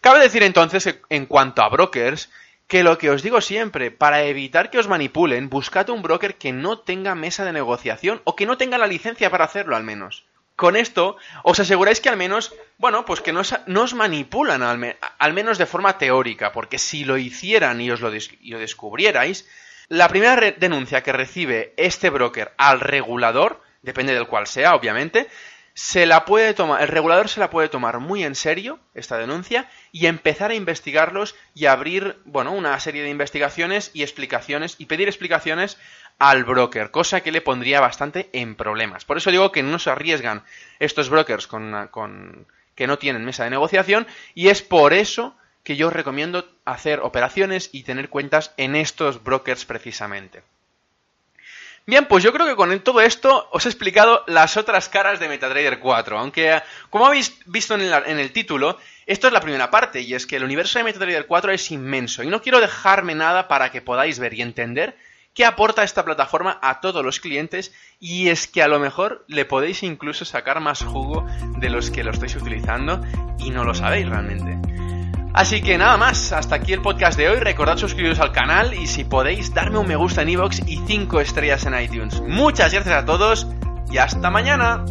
Cabe 0.00 0.20
decir 0.20 0.42
entonces, 0.42 0.98
en 1.08 1.26
cuanto 1.26 1.62
a 1.62 1.68
brokers, 1.68 2.30
que 2.66 2.82
lo 2.82 2.98
que 2.98 3.10
os 3.10 3.22
digo 3.22 3.40
siempre, 3.40 3.90
para 3.90 4.24
evitar 4.24 4.70
que 4.70 4.78
os 4.78 4.88
manipulen, 4.88 5.50
buscad 5.50 5.90
un 5.90 6.02
broker 6.02 6.36
que 6.36 6.52
no 6.52 6.78
tenga 6.78 7.14
mesa 7.14 7.44
de 7.44 7.52
negociación 7.52 8.22
o 8.24 8.36
que 8.36 8.46
no 8.46 8.56
tenga 8.56 8.78
la 8.78 8.86
licencia 8.86 9.30
para 9.30 9.44
hacerlo 9.44 9.76
al 9.76 9.84
menos. 9.84 10.24
Con 10.56 10.76
esto 10.76 11.16
os 11.42 11.58
aseguráis 11.58 12.00
que 12.00 12.08
al 12.08 12.16
menos, 12.16 12.54
bueno, 12.78 13.04
pues 13.04 13.20
que 13.20 13.32
no 13.32 13.40
os, 13.40 13.94
manipulan 13.94 14.62
al, 14.62 15.32
menos 15.32 15.58
de 15.58 15.66
forma 15.66 15.98
teórica, 15.98 16.52
porque 16.52 16.78
si 16.78 17.04
lo 17.04 17.18
hicieran 17.18 17.80
y 17.80 17.90
os 17.90 18.00
lo, 18.00 18.14
y 18.14 18.50
lo 18.50 18.58
descubrierais, 18.58 19.48
la 19.88 20.08
primera 20.08 20.52
denuncia 20.52 21.02
que 21.02 21.12
recibe 21.12 21.74
este 21.76 22.08
broker 22.08 22.54
al 22.56 22.80
regulador 22.80 23.62
depende 23.82 24.14
del 24.14 24.28
cual 24.28 24.46
sea, 24.46 24.74
obviamente, 24.74 25.28
se 25.74 26.06
la 26.06 26.24
puede 26.24 26.54
tomar, 26.54 26.82
el 26.82 26.88
regulador 26.88 27.28
se 27.28 27.40
la 27.40 27.50
puede 27.50 27.68
tomar 27.68 27.98
muy 27.98 28.22
en 28.22 28.36
serio, 28.36 28.78
esta 28.94 29.18
denuncia, 29.18 29.68
y 29.90 30.06
empezar 30.06 30.52
a 30.52 30.54
investigarlos 30.54 31.34
y 31.52 31.66
abrir, 31.66 32.16
bueno, 32.24 32.52
una 32.52 32.78
serie 32.78 33.02
de 33.02 33.10
investigaciones 33.10 33.90
y 33.92 34.02
explicaciones, 34.02 34.76
y 34.78 34.86
pedir 34.86 35.08
explicaciones 35.08 35.76
al 36.20 36.44
broker, 36.44 36.92
cosa 36.92 37.22
que 37.22 37.32
le 37.32 37.40
pondría 37.40 37.80
bastante 37.80 38.30
en 38.32 38.54
problemas. 38.54 39.04
Por 39.04 39.16
eso 39.16 39.32
digo 39.32 39.50
que 39.50 39.64
no 39.64 39.80
se 39.80 39.90
arriesgan 39.90 40.44
estos 40.78 41.10
brokers 41.10 41.48
con, 41.48 41.88
con 41.90 42.46
que 42.76 42.86
no 42.86 42.98
tienen 42.98 43.24
mesa 43.24 43.42
de 43.42 43.50
negociación, 43.50 44.06
y 44.32 44.48
es 44.48 44.62
por 44.62 44.92
eso 44.92 45.36
que 45.64 45.74
yo 45.74 45.90
recomiendo 45.90 46.46
hacer 46.64 47.00
operaciones 47.00 47.70
y 47.72 47.82
tener 47.82 48.10
cuentas 48.10 48.54
en 48.58 48.76
estos 48.76 49.24
brokers 49.24 49.64
precisamente. 49.64 50.44
Bien, 51.86 52.06
pues 52.06 52.24
yo 52.24 52.32
creo 52.32 52.46
que 52.46 52.56
con 52.56 52.80
todo 52.80 53.02
esto 53.02 53.46
os 53.52 53.66
he 53.66 53.68
explicado 53.68 54.24
las 54.26 54.56
otras 54.56 54.88
caras 54.88 55.20
de 55.20 55.28
MetaTrader 55.28 55.80
4, 55.80 56.18
aunque 56.18 56.62
como 56.88 57.06
habéis 57.06 57.38
visto 57.44 57.74
en 57.74 57.82
el, 57.82 58.32
título, 58.32 58.78
esto 59.04 59.26
es 59.26 59.34
la 59.34 59.42
primera 59.42 59.70
parte 59.70 60.00
y 60.00 60.14
es 60.14 60.26
que 60.26 60.36
el 60.36 60.44
universo 60.44 60.78
de 60.78 60.84
MetaTrader 60.84 61.26
4 61.26 61.52
es 61.52 61.70
inmenso 61.70 62.22
y 62.22 62.28
no 62.28 62.40
quiero 62.40 62.60
dejarme 62.60 63.14
nada 63.14 63.48
para 63.48 63.70
que 63.70 63.82
podáis 63.82 64.18
ver 64.18 64.32
y 64.32 64.40
entender 64.40 64.96
qué 65.34 65.44
aporta 65.44 65.82
esta 65.82 66.06
plataforma 66.06 66.58
a 66.62 66.80
todos 66.80 67.04
los 67.04 67.20
clientes 67.20 67.74
y 68.00 68.30
es 68.30 68.46
que 68.46 68.62
a 68.62 68.68
lo 68.68 68.80
mejor 68.80 69.26
le 69.28 69.44
podéis 69.44 69.82
incluso 69.82 70.24
sacar 70.24 70.60
más 70.60 70.82
jugo 70.82 71.26
de 71.58 71.68
los 71.68 71.90
que 71.90 72.02
lo 72.02 72.12
estáis 72.12 72.34
utilizando 72.34 73.02
y 73.38 73.50
no 73.50 73.62
lo 73.62 73.74
sabéis 73.74 74.08
realmente. 74.08 74.93
Así 75.34 75.62
que 75.62 75.76
nada 75.76 75.96
más, 75.96 76.32
hasta 76.32 76.54
aquí 76.54 76.72
el 76.72 76.80
podcast 76.80 77.18
de 77.18 77.28
hoy. 77.28 77.40
Recordad 77.40 77.76
suscribiros 77.76 78.20
al 78.20 78.30
canal 78.30 78.72
y 78.72 78.86
si 78.86 79.02
podéis, 79.02 79.52
darme 79.52 79.78
un 79.78 79.88
me 79.88 79.96
gusta 79.96 80.22
en 80.22 80.28
iVoox 80.28 80.60
y 80.68 80.76
5 80.86 81.20
estrellas 81.20 81.66
en 81.66 81.78
iTunes. 81.78 82.20
Muchas 82.20 82.72
gracias 82.72 82.94
a 82.94 83.04
todos 83.04 83.48
y 83.90 83.98
hasta 83.98 84.30
mañana. 84.30 84.84